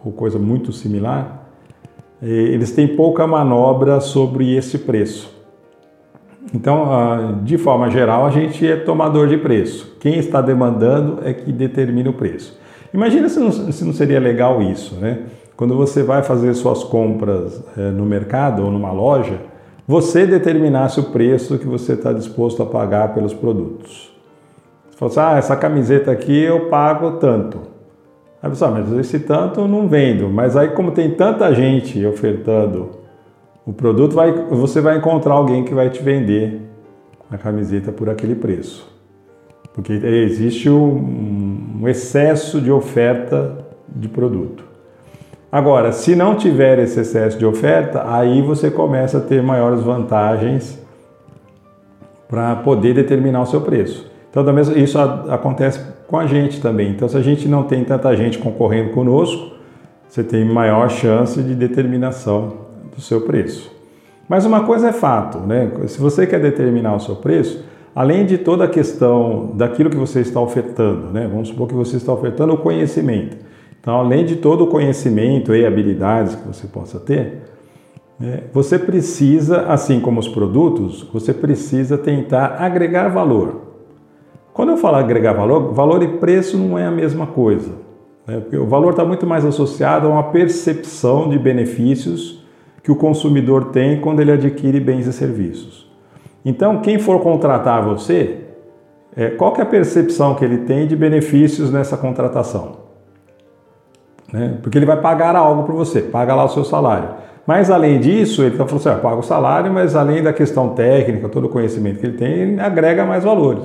ou 0.04 0.12
coisa 0.12 0.38
muito 0.38 0.72
similar, 0.72 1.48
eles 2.22 2.70
têm 2.70 2.86
pouca 2.86 3.26
manobra 3.26 3.98
sobre 4.00 4.54
esse 4.54 4.78
preço. 4.78 5.33
Então, 6.52 7.40
de 7.42 7.56
forma 7.56 7.90
geral, 7.90 8.26
a 8.26 8.30
gente 8.30 8.66
é 8.66 8.76
tomador 8.76 9.28
de 9.28 9.38
preço. 9.38 9.96
Quem 10.00 10.18
está 10.18 10.40
demandando 10.40 11.20
é 11.24 11.32
que 11.32 11.50
determina 11.52 12.10
o 12.10 12.12
preço. 12.12 12.58
Imagina 12.92 13.28
se 13.28 13.40
não, 13.40 13.50
se 13.50 13.84
não 13.84 13.92
seria 13.92 14.20
legal 14.20 14.62
isso, 14.62 14.94
né? 14.96 15.20
Quando 15.56 15.76
você 15.76 16.02
vai 16.02 16.22
fazer 16.22 16.52
suas 16.54 16.82
compras 16.82 17.62
é, 17.76 17.90
no 17.90 18.04
mercado 18.04 18.64
ou 18.64 18.70
numa 18.70 18.92
loja, 18.92 19.38
você 19.86 20.26
determinasse 20.26 20.98
o 20.98 21.04
preço 21.04 21.58
que 21.58 21.66
você 21.66 21.92
está 21.92 22.12
disposto 22.12 22.62
a 22.62 22.66
pagar 22.66 23.14
pelos 23.14 23.32
produtos. 23.32 24.12
Você 24.90 24.96
fala 24.96 25.10
assim, 25.10 25.20
ah, 25.20 25.38
essa 25.38 25.56
camiseta 25.56 26.10
aqui 26.10 26.36
eu 26.42 26.68
pago 26.68 27.12
tanto. 27.12 27.60
Aí 28.42 28.48
você, 28.48 28.64
ah, 28.64 28.70
mas 28.70 28.92
esse 28.92 29.20
tanto 29.20 29.60
eu 29.60 29.68
não 29.68 29.86
vendo. 29.88 30.28
Mas 30.28 30.56
aí 30.56 30.68
como 30.68 30.90
tem 30.90 31.10
tanta 31.10 31.52
gente 31.54 32.04
ofertando 32.04 33.03
o 33.66 33.72
produto, 33.72 34.14
vai, 34.14 34.32
você 34.32 34.80
vai 34.80 34.98
encontrar 34.98 35.34
alguém 35.34 35.64
que 35.64 35.74
vai 35.74 35.88
te 35.88 36.02
vender 36.02 36.60
a 37.30 37.38
camiseta 37.38 37.90
por 37.90 38.10
aquele 38.10 38.34
preço. 38.34 38.92
Porque 39.72 39.92
existe 39.92 40.68
um, 40.68 41.80
um 41.80 41.88
excesso 41.88 42.60
de 42.60 42.70
oferta 42.70 43.58
de 43.88 44.08
produto. 44.08 44.64
Agora, 45.50 45.92
se 45.92 46.14
não 46.14 46.36
tiver 46.36 46.78
esse 46.78 47.00
excesso 47.00 47.38
de 47.38 47.46
oferta, 47.46 48.04
aí 48.06 48.42
você 48.42 48.70
começa 48.70 49.18
a 49.18 49.20
ter 49.20 49.42
maiores 49.42 49.80
vantagens 49.82 50.78
para 52.28 52.56
poder 52.56 52.94
determinar 52.94 53.42
o 53.42 53.46
seu 53.46 53.60
preço. 53.60 54.10
Então, 54.30 54.44
isso 54.76 54.98
acontece 54.98 55.80
com 56.08 56.18
a 56.18 56.26
gente 56.26 56.60
também. 56.60 56.90
Então, 56.90 57.08
se 57.08 57.16
a 57.16 57.22
gente 57.22 57.48
não 57.48 57.62
tem 57.62 57.84
tanta 57.84 58.14
gente 58.16 58.38
concorrendo 58.38 58.90
conosco, 58.90 59.54
você 60.08 60.24
tem 60.24 60.44
maior 60.44 60.90
chance 60.90 61.40
de 61.40 61.54
determinação 61.54 62.64
do 62.94 63.00
seu 63.00 63.22
preço. 63.22 63.72
Mas 64.28 64.46
uma 64.46 64.64
coisa 64.64 64.88
é 64.88 64.92
fato, 64.92 65.38
né? 65.38 65.70
Se 65.86 66.00
você 66.00 66.26
quer 66.26 66.40
determinar 66.40 66.94
o 66.94 67.00
seu 67.00 67.16
preço, 67.16 67.64
além 67.94 68.24
de 68.24 68.38
toda 68.38 68.64
a 68.64 68.68
questão 68.68 69.52
daquilo 69.54 69.90
que 69.90 69.96
você 69.96 70.20
está 70.20 70.40
ofertando, 70.40 71.12
né? 71.12 71.28
Vamos 71.30 71.48
supor 71.48 71.68
que 71.68 71.74
você 71.74 71.96
está 71.96 72.12
ofertando 72.12 72.54
o 72.54 72.58
conhecimento. 72.58 73.36
Então, 73.80 73.96
além 73.96 74.24
de 74.24 74.36
todo 74.36 74.64
o 74.64 74.66
conhecimento 74.66 75.54
e 75.54 75.66
habilidades 75.66 76.34
que 76.34 76.48
você 76.48 76.66
possa 76.66 76.98
ter, 76.98 77.42
né, 78.18 78.44
você 78.50 78.78
precisa, 78.78 79.66
assim 79.66 80.00
como 80.00 80.20
os 80.20 80.28
produtos, 80.28 81.06
você 81.12 81.34
precisa 81.34 81.98
tentar 81.98 82.56
agregar 82.58 83.08
valor. 83.08 83.60
Quando 84.54 84.70
eu 84.70 84.76
falo 84.78 84.96
agregar 84.96 85.34
valor, 85.34 85.74
valor 85.74 86.02
e 86.02 86.08
preço 86.08 86.56
não 86.56 86.78
é 86.78 86.86
a 86.86 86.90
mesma 86.90 87.26
coisa. 87.26 87.72
Né? 88.26 88.40
Porque 88.40 88.56
o 88.56 88.66
valor 88.66 88.90
está 88.90 89.04
muito 89.04 89.26
mais 89.26 89.44
associado 89.44 90.06
a 90.06 90.10
uma 90.10 90.22
percepção 90.30 91.28
de 91.28 91.38
benefícios 91.38 92.43
que 92.84 92.92
o 92.92 92.96
consumidor 92.96 93.72
tem 93.72 94.00
quando 94.00 94.20
ele 94.20 94.30
adquire 94.30 94.78
bens 94.78 95.08
e 95.08 95.12
serviços. 95.12 95.90
Então, 96.44 96.80
quem 96.80 97.00
for 97.00 97.20
contratar 97.20 97.82
você, 97.82 98.42
é, 99.16 99.30
qual 99.30 99.52
é 99.56 99.62
a 99.62 99.66
percepção 99.66 100.36
que 100.36 100.44
ele 100.44 100.58
tem 100.58 100.86
de 100.86 100.94
benefícios 100.94 101.72
nessa 101.72 101.96
contratação? 101.96 102.84
né? 104.34 104.58
porque 104.60 104.76
ele 104.76 104.84
vai 104.84 105.00
pagar 105.00 105.36
algo 105.36 105.62
para 105.62 105.74
você, 105.74 106.00
paga 106.00 106.34
lá 106.34 106.44
o 106.44 106.48
seu 106.48 106.64
salário. 106.64 107.10
Mas 107.46 107.70
além 107.70 108.00
disso, 108.00 108.42
ele 108.42 108.52
está 108.52 108.66
falando 108.66 108.80
assim, 108.80 108.98
ah, 108.98 109.00
paga 109.00 109.16
o 109.16 109.22
salário, 109.22 109.72
mas 109.72 109.94
além 109.94 110.22
da 110.22 110.32
questão 110.32 110.70
técnica, 110.70 111.28
todo 111.28 111.44
o 111.44 111.48
conhecimento 111.48 112.00
que 112.00 112.06
ele 112.06 112.16
tem, 112.16 112.32
ele 112.32 112.60
agrega 112.60 113.04
mais 113.04 113.22
valores. 113.22 113.62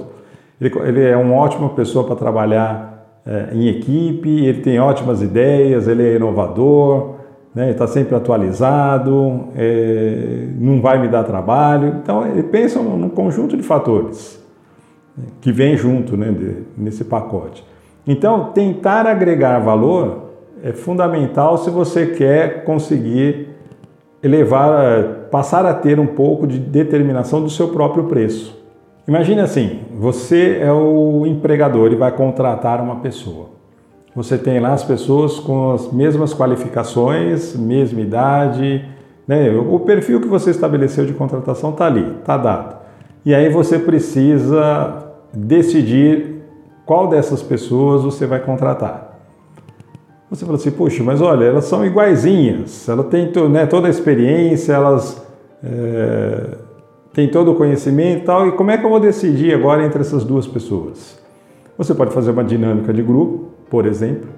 Ele, 0.61 0.71
ele 0.85 1.03
é 1.05 1.17
uma 1.17 1.35
ótima 1.35 1.69
pessoa 1.69 2.05
para 2.05 2.15
trabalhar 2.15 3.21
é, 3.25 3.47
em 3.53 3.67
equipe, 3.67 4.45
ele 4.45 4.61
tem 4.61 4.79
ótimas 4.79 5.23
ideias, 5.23 5.87
ele 5.87 6.07
é 6.07 6.15
inovador, 6.17 7.15
né? 7.59 7.71
está 7.71 7.85
sempre 7.85 8.15
atualizado, 8.15 9.49
é, 9.53 10.47
não 10.57 10.81
vai 10.81 10.97
me 10.97 11.09
dar 11.09 11.23
trabalho. 11.23 11.99
Então, 12.01 12.25
ele 12.25 12.43
pensa 12.43 12.81
num 12.81 13.09
conjunto 13.09 13.57
de 13.57 13.63
fatores 13.63 14.41
né, 15.17 15.25
que 15.41 15.51
vem 15.51 15.75
junto 15.75 16.15
né, 16.15 16.31
de, 16.31 16.63
nesse 16.77 17.03
pacote. 17.03 17.65
Então, 18.07 18.51
tentar 18.53 19.05
agregar 19.05 19.59
valor 19.59 20.29
é 20.63 20.71
fundamental 20.71 21.57
se 21.57 21.69
você 21.69 22.07
quer 22.07 22.63
conseguir 22.63 23.49
elevar, 24.23 25.27
passar 25.29 25.65
a 25.65 25.73
ter 25.73 25.99
um 25.99 26.07
pouco 26.07 26.47
de 26.47 26.57
determinação 26.57 27.41
do 27.41 27.49
seu 27.49 27.69
próprio 27.69 28.05
preço. 28.05 28.57
Imagine 29.05 29.41
assim, 29.41 29.79
você 29.97 30.59
é 30.61 30.71
o 30.71 31.25
empregador 31.25 31.91
e 31.91 31.95
vai 31.95 32.11
contratar 32.11 32.81
uma 32.81 32.97
pessoa. 32.97 33.58
Você 34.15 34.37
tem 34.37 34.59
lá 34.59 34.73
as 34.73 34.83
pessoas 34.83 35.39
com 35.39 35.71
as 35.71 35.91
mesmas 35.91 36.33
qualificações, 36.33 37.55
mesma 37.55 38.01
idade, 38.01 38.83
né? 39.27 39.51
o 39.51 39.79
perfil 39.79 40.19
que 40.19 40.27
você 40.27 40.49
estabeleceu 40.49 41.05
de 41.05 41.13
contratação 41.13 41.69
está 41.69 41.85
ali, 41.85 42.15
está 42.19 42.35
dado. 42.35 42.77
E 43.23 43.35
aí 43.35 43.49
você 43.49 43.77
precisa 43.77 45.13
decidir 45.33 46.41
qual 46.85 47.07
dessas 47.07 47.43
pessoas 47.43 48.03
você 48.03 48.25
vai 48.25 48.39
contratar. 48.39 49.09
Você 50.29 50.45
fala 50.45 50.57
assim, 50.57 50.71
puxa, 50.71 51.03
mas 51.03 51.21
olha, 51.21 51.45
elas 51.45 51.65
são 51.65 51.85
iguaizinhas, 51.85 52.87
ela 52.87 53.03
tem 53.03 53.31
né, 53.49 53.65
toda 53.65 53.87
a 53.87 53.89
experiência, 53.89 54.73
elas 54.73 55.23
é, 55.63 56.57
têm 57.13 57.27
todo 57.27 57.51
o 57.51 57.55
conhecimento 57.55 58.23
e 58.23 58.25
tal, 58.25 58.47
e 58.47 58.51
como 58.51 58.71
é 58.71 58.77
que 58.77 58.85
eu 58.85 58.89
vou 58.89 58.99
decidir 58.99 59.53
agora 59.53 59.83
entre 59.83 60.01
essas 60.01 60.23
duas 60.23 60.47
pessoas? 60.47 61.19
Você 61.77 61.93
pode 61.93 62.11
fazer 62.11 62.31
uma 62.31 62.43
dinâmica 62.43 62.93
de 62.93 63.01
grupo, 63.01 63.49
por 63.69 63.85
exemplo, 63.85 64.29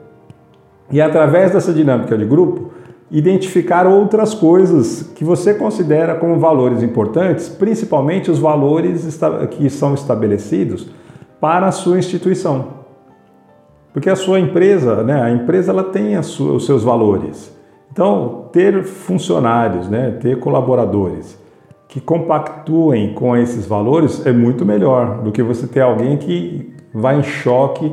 e 0.92 1.00
através 1.00 1.52
dessa 1.52 1.74
dinâmica 1.74 2.18
de 2.18 2.26
grupo, 2.26 2.72
identificar 3.10 3.86
outras 3.86 4.34
coisas 4.34 5.12
que 5.16 5.24
você 5.24 5.54
considera 5.54 6.16
como 6.16 6.40
valores 6.40 6.82
importantes, 6.82 7.50
principalmente 7.50 8.32
os 8.32 8.40
valores 8.40 9.20
que 9.52 9.70
são 9.70 9.94
estabelecidos 9.94 10.90
para 11.40 11.68
a 11.68 11.72
sua 11.72 11.98
instituição. 11.98 12.82
Porque 13.94 14.10
a 14.10 14.16
sua 14.16 14.40
empresa, 14.40 15.04
né, 15.04 15.22
a 15.22 15.30
empresa 15.32 15.72
ela 15.72 15.84
tem 15.84 16.22
sua, 16.24 16.54
os 16.54 16.66
seus 16.66 16.84
valores. 16.84 17.54
Então, 17.92 18.46
ter 18.54 18.84
funcionários, 18.84 19.90
né, 19.90 20.12
ter 20.22 20.40
colaboradores 20.40 21.38
que 21.90 22.00
compactuem 22.00 23.14
com 23.14 23.36
esses 23.36 23.66
valores 23.66 24.26
é 24.26 24.32
muito 24.32 24.66
melhor 24.66 25.22
do 25.22 25.32
que 25.32 25.44
você 25.44 25.68
ter 25.68 25.82
alguém 25.82 26.16
que 26.16 26.74
vai 26.94 27.20
em 27.20 27.24
choque 27.24 27.92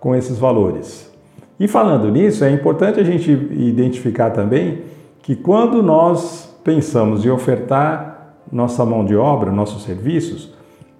com 0.00 0.14
esses 0.14 0.38
valores. 0.38 1.10
E 1.58 1.66
falando 1.66 2.10
nisso, 2.10 2.44
é 2.44 2.50
importante 2.50 3.00
a 3.00 3.04
gente 3.04 3.30
identificar 3.30 4.30
também 4.30 4.82
que 5.22 5.34
quando 5.34 5.82
nós 5.82 6.56
pensamos 6.62 7.24
em 7.24 7.30
ofertar 7.30 8.36
nossa 8.50 8.84
mão 8.84 9.04
de 9.04 9.16
obra, 9.16 9.50
nossos 9.50 9.82
serviços, 9.82 10.54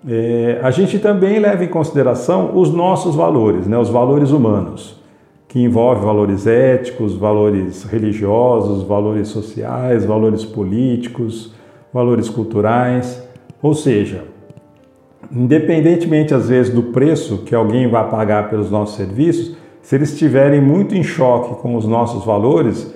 é, 0.06 0.60
a 0.62 0.70
gente 0.70 0.98
também 0.98 1.38
leva 1.38 1.64
em 1.64 1.68
consideração 1.68 2.56
os 2.56 2.72
nossos 2.72 3.14
valores, 3.14 3.66
né, 3.66 3.78
os 3.78 3.88
valores 3.88 4.30
humanos, 4.30 4.98
que 5.48 5.60
envolve 5.60 6.04
valores 6.04 6.46
éticos, 6.46 7.14
valores 7.14 7.84
religiosos, 7.84 8.82
valores 8.82 9.28
sociais, 9.28 10.04
valores 10.04 10.44
políticos, 10.44 11.54
valores 11.92 12.28
culturais. 12.28 13.26
Ou 13.62 13.74
seja, 13.74 14.24
independentemente 15.30 16.34
às 16.34 16.48
vezes 16.48 16.72
do 16.72 16.84
preço 16.84 17.38
que 17.38 17.54
alguém 17.54 17.88
vai 17.88 18.08
pagar 18.08 18.48
pelos 18.48 18.70
nossos 18.70 18.96
serviços, 18.96 19.56
se 19.82 19.94
eles 19.94 20.12
estiverem 20.12 20.60
muito 20.60 20.94
em 20.94 21.02
choque 21.02 21.60
com 21.62 21.74
os 21.74 21.86
nossos 21.86 22.24
valores, 22.24 22.94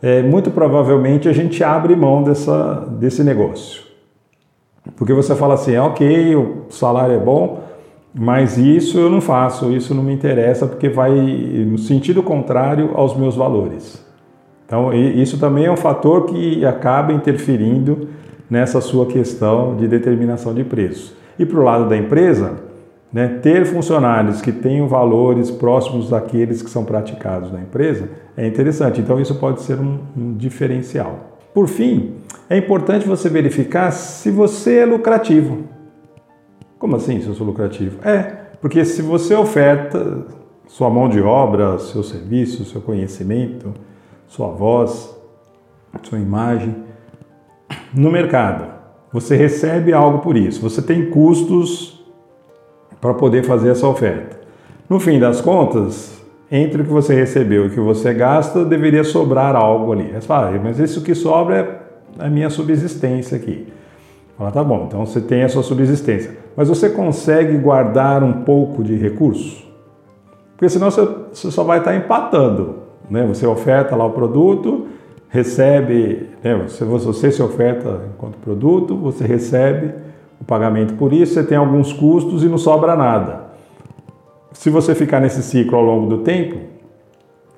é, 0.00 0.22
muito 0.22 0.50
provavelmente 0.50 1.28
a 1.28 1.32
gente 1.32 1.62
abre 1.64 1.96
mão 1.96 2.22
dessa, 2.22 2.86
desse 2.98 3.24
negócio. 3.24 3.82
Porque 4.96 5.12
você 5.12 5.34
fala 5.34 5.54
assim, 5.54 5.74
é 5.74 5.82
ok, 5.82 6.36
o 6.36 6.66
salário 6.70 7.14
é 7.14 7.18
bom, 7.18 7.64
mas 8.14 8.56
isso 8.56 8.98
eu 8.98 9.10
não 9.10 9.20
faço, 9.20 9.72
isso 9.72 9.94
não 9.94 10.02
me 10.02 10.12
interessa 10.12 10.66
porque 10.66 10.88
vai 10.88 11.12
no 11.12 11.78
sentido 11.78 12.22
contrário 12.22 12.92
aos 12.94 13.16
meus 13.16 13.36
valores. 13.36 14.04
Então, 14.64 14.92
isso 14.92 15.38
também 15.38 15.64
é 15.64 15.72
um 15.72 15.76
fator 15.76 16.26
que 16.26 16.64
acaba 16.64 17.12
interferindo 17.12 18.08
nessa 18.50 18.80
sua 18.80 19.06
questão 19.06 19.76
de 19.76 19.88
determinação 19.88 20.54
de 20.54 20.62
preço. 20.62 21.17
E 21.38 21.46
para 21.46 21.58
o 21.58 21.62
lado 21.62 21.88
da 21.88 21.96
empresa, 21.96 22.56
né, 23.12 23.38
ter 23.42 23.64
funcionários 23.64 24.40
que 24.40 24.52
tenham 24.52 24.86
valores 24.86 25.50
próximos 25.50 26.10
daqueles 26.10 26.62
que 26.62 26.70
são 26.70 26.84
praticados 26.84 27.52
na 27.52 27.60
empresa 27.60 28.08
é 28.36 28.46
interessante. 28.46 29.00
Então, 29.00 29.20
isso 29.20 29.34
pode 29.36 29.62
ser 29.62 29.78
um, 29.78 29.98
um 30.16 30.34
diferencial. 30.34 31.38
Por 31.54 31.66
fim, 31.66 32.14
é 32.50 32.56
importante 32.56 33.06
você 33.06 33.28
verificar 33.28 33.90
se 33.90 34.30
você 34.30 34.78
é 34.78 34.86
lucrativo. 34.86 35.64
Como 36.78 36.96
assim, 36.96 37.20
se 37.20 37.26
eu 37.26 37.34
sou 37.34 37.46
lucrativo? 37.46 37.98
É, 38.06 38.20
porque 38.60 38.84
se 38.84 39.02
você 39.02 39.34
oferta 39.34 40.26
sua 40.66 40.90
mão 40.90 41.08
de 41.08 41.20
obra, 41.20 41.78
seu 41.78 42.02
serviço, 42.02 42.64
seu 42.64 42.80
conhecimento, 42.80 43.72
sua 44.26 44.48
voz, 44.48 45.16
sua 46.02 46.18
imagem 46.18 46.76
no 47.92 48.10
mercado, 48.10 48.77
você 49.12 49.36
recebe 49.36 49.92
algo 49.92 50.18
por 50.18 50.36
isso, 50.36 50.60
você 50.60 50.82
tem 50.82 51.10
custos 51.10 52.04
para 53.00 53.14
poder 53.14 53.44
fazer 53.44 53.70
essa 53.70 53.86
oferta. 53.86 54.38
No 54.88 54.98
fim 54.98 55.18
das 55.18 55.40
contas, 55.40 56.18
entre 56.50 56.82
o 56.82 56.84
que 56.84 56.90
você 56.90 57.14
recebeu 57.14 57.64
e 57.64 57.68
o 57.68 57.70
que 57.70 57.80
você 57.80 58.12
gasta, 58.14 58.64
deveria 58.64 59.04
sobrar 59.04 59.54
algo 59.54 59.92
ali. 59.92 60.12
Você 60.12 60.26
fala, 60.26 60.48
ah, 60.48 60.60
mas 60.62 60.78
isso 60.78 61.02
que 61.02 61.14
sobra 61.14 61.56
é 62.18 62.24
a 62.24 62.28
minha 62.28 62.48
subsistência 62.48 63.36
aqui. 63.36 63.66
Fala, 64.36 64.50
tá 64.50 64.64
bom, 64.64 64.86
então 64.86 65.04
você 65.04 65.20
tem 65.20 65.42
a 65.42 65.48
sua 65.48 65.62
subsistência. 65.62 66.36
Mas 66.56 66.68
você 66.68 66.88
consegue 66.88 67.56
guardar 67.58 68.22
um 68.22 68.44
pouco 68.44 68.82
de 68.82 68.96
recurso? 68.96 69.66
Porque 70.52 70.68
senão 70.68 70.90
você 70.90 71.50
só 71.50 71.62
vai 71.62 71.78
estar 71.78 71.94
empatando. 71.94 72.76
Né? 73.10 73.26
Você 73.26 73.46
oferta 73.46 73.94
lá 73.94 74.04
o 74.06 74.10
produto, 74.10 74.86
recebe, 75.28 76.28
né? 76.42 76.54
você, 76.54 76.84
você 76.84 77.30
se 77.30 77.42
oferta 77.42 78.02
enquanto 78.14 78.38
produto, 78.38 78.96
você 78.96 79.26
recebe 79.26 79.92
o 80.40 80.44
pagamento 80.44 80.94
por 80.94 81.12
isso, 81.12 81.34
você 81.34 81.44
tem 81.44 81.58
alguns 81.58 81.92
custos 81.92 82.42
e 82.42 82.46
não 82.46 82.58
sobra 82.58 82.96
nada 82.96 83.48
se 84.58 84.70
você 84.70 84.92
ficar 84.92 85.20
nesse 85.20 85.40
ciclo 85.40 85.78
ao 85.78 85.84
longo 85.84 86.08
do 86.08 86.18
tempo, 86.18 86.58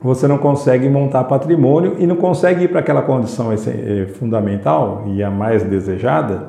você 0.03 0.29
não 0.29 0.37
consegue 0.37 0.87
montar 0.89 1.25
patrimônio 1.25 1.97
e 1.99 2.07
não 2.07 2.17
consegue 2.17 2.65
ir 2.65 2.69
para 2.69 2.81
aquela 2.81 3.01
condição 3.01 3.51
eh, 3.51 4.07
fundamental 4.19 5.05
e 5.07 5.23
a 5.23 5.31
mais 5.31 5.63
desejada, 5.63 6.49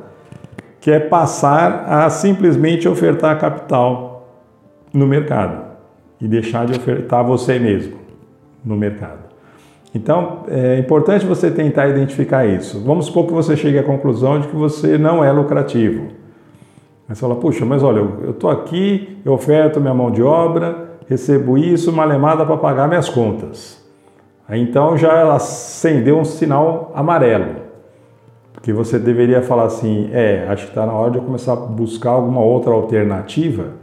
que 0.82 0.92
é 0.92 1.00
passar 1.00 1.86
a 1.88 2.10
simplesmente 2.10 2.86
ofertar 2.86 3.40
capital 3.40 4.28
no 4.94 5.08
mercado 5.08 5.64
e 6.20 6.28
deixar 6.28 6.66
de 6.66 6.78
ofertar 6.78 7.24
você 7.24 7.58
mesmo 7.58 7.98
no 8.64 8.76
mercado. 8.76 9.31
Então, 9.94 10.44
é 10.48 10.80
importante 10.80 11.26
você 11.26 11.52
tentar 11.52 11.90
identificar 11.90 12.46
isso. 12.46 12.82
Vamos 12.84 13.08
supor 13.08 13.28
que 13.28 13.34
você 13.34 13.58
chegue 13.58 13.78
à 13.78 13.84
conclusão 13.84 14.40
de 14.40 14.48
que 14.48 14.56
você 14.56 14.98
não 14.98 15.24
é 15.24 15.32
lucrativo 15.32 16.22
Aí 17.12 17.16
você 17.16 17.20
fala, 17.20 17.36
puxa, 17.36 17.66
mas 17.66 17.84
olha, 17.84 18.00
eu 18.24 18.32
estou 18.32 18.50
aqui, 18.50 19.18
eu 19.26 19.34
oferto 19.34 19.82
minha 19.82 19.94
mão 19.94 20.10
de 20.10 20.24
obra, 20.24 20.92
recebo 21.10 21.58
isso, 21.58 21.92
uma 21.92 22.06
lemada 22.06 22.46
para 22.46 22.56
pagar 22.56 22.88
minhas 22.88 23.10
contas. 23.10 23.84
Aí 24.48 24.62
então 24.62 24.98
já 24.98 25.36
acendeu 25.36 26.18
um 26.18 26.24
sinal 26.24 26.90
amarelo. 26.96 27.64
Porque 28.54 28.72
você 28.72 28.98
deveria 28.98 29.42
falar 29.42 29.66
assim, 29.66 30.10
é, 30.14 30.48
acho 30.48 30.64
que 30.64 30.72
está 30.72 30.86
na 30.86 30.94
hora 30.94 31.12
de 31.12 31.18
eu 31.18 31.24
começar 31.24 31.52
a 31.52 31.58
buscar 31.58 32.12
alguma 32.12 32.40
outra 32.40 32.72
alternativa 32.72 33.74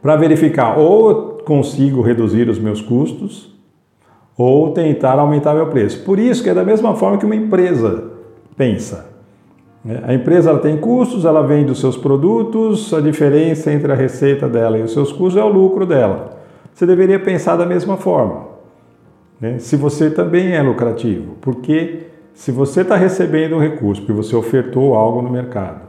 para 0.00 0.14
verificar 0.14 0.78
ou 0.78 1.38
consigo 1.44 2.02
reduzir 2.02 2.48
os 2.48 2.60
meus 2.60 2.80
custos 2.80 3.52
ou 4.42 4.70
tentar 4.70 5.18
aumentar 5.18 5.52
meu 5.52 5.66
preço. 5.66 6.02
Por 6.02 6.18
isso 6.18 6.42
que 6.42 6.48
é 6.48 6.54
da 6.54 6.64
mesma 6.64 6.94
forma 6.94 7.18
que 7.18 7.26
uma 7.26 7.36
empresa 7.36 8.04
pensa. 8.56 9.10
Né? 9.84 10.00
A 10.02 10.14
empresa 10.14 10.56
tem 10.56 10.78
custos, 10.78 11.26
ela 11.26 11.42
vende 11.42 11.70
os 11.70 11.78
seus 11.78 11.94
produtos, 11.94 12.94
a 12.94 13.02
diferença 13.02 13.70
entre 13.70 13.92
a 13.92 13.94
receita 13.94 14.48
dela 14.48 14.78
e 14.78 14.82
os 14.82 14.94
seus 14.94 15.12
custos 15.12 15.36
é 15.36 15.44
o 15.44 15.48
lucro 15.48 15.84
dela. 15.84 16.38
Você 16.72 16.86
deveria 16.86 17.20
pensar 17.20 17.56
da 17.56 17.66
mesma 17.66 17.98
forma. 17.98 18.46
Né? 19.38 19.58
Se 19.58 19.76
você 19.76 20.08
também 20.08 20.54
é 20.54 20.62
lucrativo, 20.62 21.34
porque 21.42 22.06
se 22.32 22.50
você 22.50 22.80
está 22.80 22.96
recebendo 22.96 23.56
um 23.56 23.60
recurso, 23.60 24.00
porque 24.00 24.14
você 24.14 24.34
ofertou 24.34 24.94
algo 24.94 25.20
no 25.20 25.28
mercado, 25.28 25.82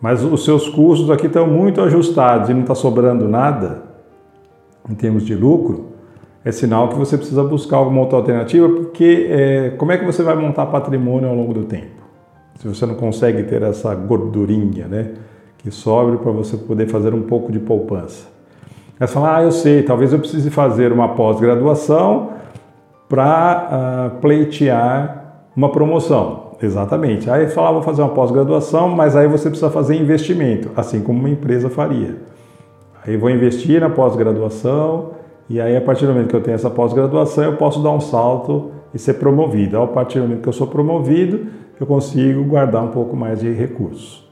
mas 0.00 0.24
os 0.24 0.46
seus 0.46 0.66
custos 0.66 1.10
aqui 1.10 1.26
estão 1.26 1.46
muito 1.46 1.82
ajustados 1.82 2.48
e 2.48 2.54
não 2.54 2.62
está 2.62 2.74
sobrando 2.74 3.28
nada 3.28 3.82
em 4.88 4.94
termos 4.94 5.26
de 5.26 5.34
lucro, 5.34 5.97
é 6.44 6.52
sinal 6.52 6.88
que 6.88 6.96
você 6.96 7.16
precisa 7.16 7.42
buscar 7.42 7.78
alguma 7.78 8.00
outra 8.00 8.18
alternativa, 8.18 8.68
porque 8.68 9.26
é, 9.30 9.70
como 9.76 9.92
é 9.92 9.98
que 9.98 10.04
você 10.04 10.22
vai 10.22 10.36
montar 10.36 10.66
patrimônio 10.66 11.28
ao 11.28 11.34
longo 11.34 11.52
do 11.52 11.64
tempo? 11.64 11.98
se 12.58 12.66
você 12.66 12.84
não 12.84 12.94
consegue 12.94 13.44
ter 13.44 13.62
essa 13.62 13.94
gordurinha, 13.94 14.86
né, 14.88 15.12
que 15.58 15.70
sobre 15.70 16.18
para 16.18 16.32
você 16.32 16.56
poder 16.56 16.88
fazer 16.88 17.14
um 17.14 17.22
pouco 17.22 17.52
de 17.52 17.58
poupança. 17.58 18.26
Aí 18.98 19.06
você 19.06 19.14
fala, 19.14 19.36
ah, 19.36 19.42
eu 19.42 19.52
sei, 19.52 19.82
talvez 19.82 20.12
eu 20.12 20.18
precise 20.18 20.50
fazer 20.50 20.92
uma 20.92 21.10
pós-graduação 21.10 22.30
para 23.08 24.10
uh, 24.16 24.20
pleitear 24.20 25.44
uma 25.56 25.70
promoção. 25.70 26.48
Exatamente. 26.60 27.30
Aí 27.30 27.48
fala, 27.48 27.68
ah, 27.68 27.72
vou 27.72 27.82
fazer 27.82 28.02
uma 28.02 28.10
pós-graduação, 28.10 28.88
mas 28.88 29.14
aí 29.14 29.28
você 29.28 29.48
precisa 29.48 29.70
fazer 29.70 29.94
investimento, 29.94 30.70
assim 30.76 31.00
como 31.00 31.20
uma 31.20 31.30
empresa 31.30 31.70
faria. 31.70 32.16
Aí 33.06 33.16
vou 33.16 33.30
investir 33.30 33.80
na 33.80 33.88
pós-graduação 33.88 35.12
e 35.48 35.60
aí 35.60 35.76
a 35.76 35.80
partir 35.80 36.06
do 36.06 36.12
momento 36.12 36.28
que 36.28 36.36
eu 36.36 36.42
tenho 36.42 36.54
essa 36.54 36.70
pós-graduação 36.70 37.44
eu 37.44 37.56
posso 37.56 37.82
dar 37.82 37.90
um 37.90 38.00
salto 38.00 38.72
e 38.92 38.98
ser 38.98 39.14
promovido. 39.14 39.80
A 39.80 39.86
partir 39.86 40.18
do 40.18 40.26
momento 40.26 40.42
que 40.42 40.48
eu 40.48 40.52
sou 40.52 40.66
promovido, 40.66 41.46
eu 41.80 41.86
consigo 41.86 42.44
guardar 42.44 42.82
um 42.82 42.88
pouco 42.88 43.16
mais 43.16 43.40
de 43.40 43.52
recursos. 43.52 44.28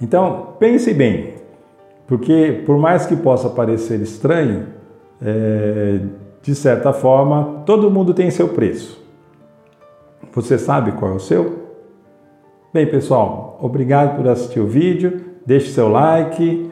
Então, 0.00 0.54
pense 0.58 0.92
bem, 0.94 1.34
porque 2.06 2.62
por 2.64 2.78
mais 2.78 3.06
que 3.06 3.16
possa 3.16 3.48
parecer 3.48 4.00
estranho, 4.00 4.66
é, 5.20 6.00
de 6.42 6.54
certa 6.54 6.92
forma, 6.92 7.62
todo 7.66 7.90
mundo 7.90 8.14
tem 8.14 8.30
seu 8.30 8.48
preço. 8.48 9.02
Você 10.32 10.56
sabe 10.56 10.92
qual 10.92 11.12
é 11.12 11.14
o 11.14 11.20
seu? 11.20 11.68
Bem, 12.72 12.86
pessoal, 12.86 13.58
obrigado 13.60 14.16
por 14.16 14.28
assistir 14.28 14.60
o 14.60 14.66
vídeo. 14.66 15.24
Deixe 15.44 15.70
seu 15.70 15.88
like, 15.88 16.67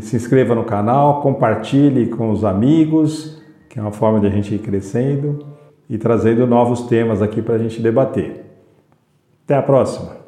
se 0.00 0.16
inscreva 0.16 0.54
no 0.54 0.64
canal, 0.64 1.20
compartilhe 1.20 2.06
com 2.06 2.30
os 2.30 2.44
amigos, 2.44 3.42
que 3.68 3.78
é 3.78 3.82
uma 3.82 3.92
forma 3.92 4.20
de 4.20 4.26
a 4.26 4.30
gente 4.30 4.54
ir 4.54 4.58
crescendo 4.58 5.46
e 5.88 5.98
trazendo 5.98 6.46
novos 6.46 6.82
temas 6.82 7.20
aqui 7.20 7.42
para 7.42 7.54
a 7.54 7.58
gente 7.58 7.80
debater. 7.80 8.44
Até 9.44 9.56
a 9.56 9.62
próxima! 9.62 10.27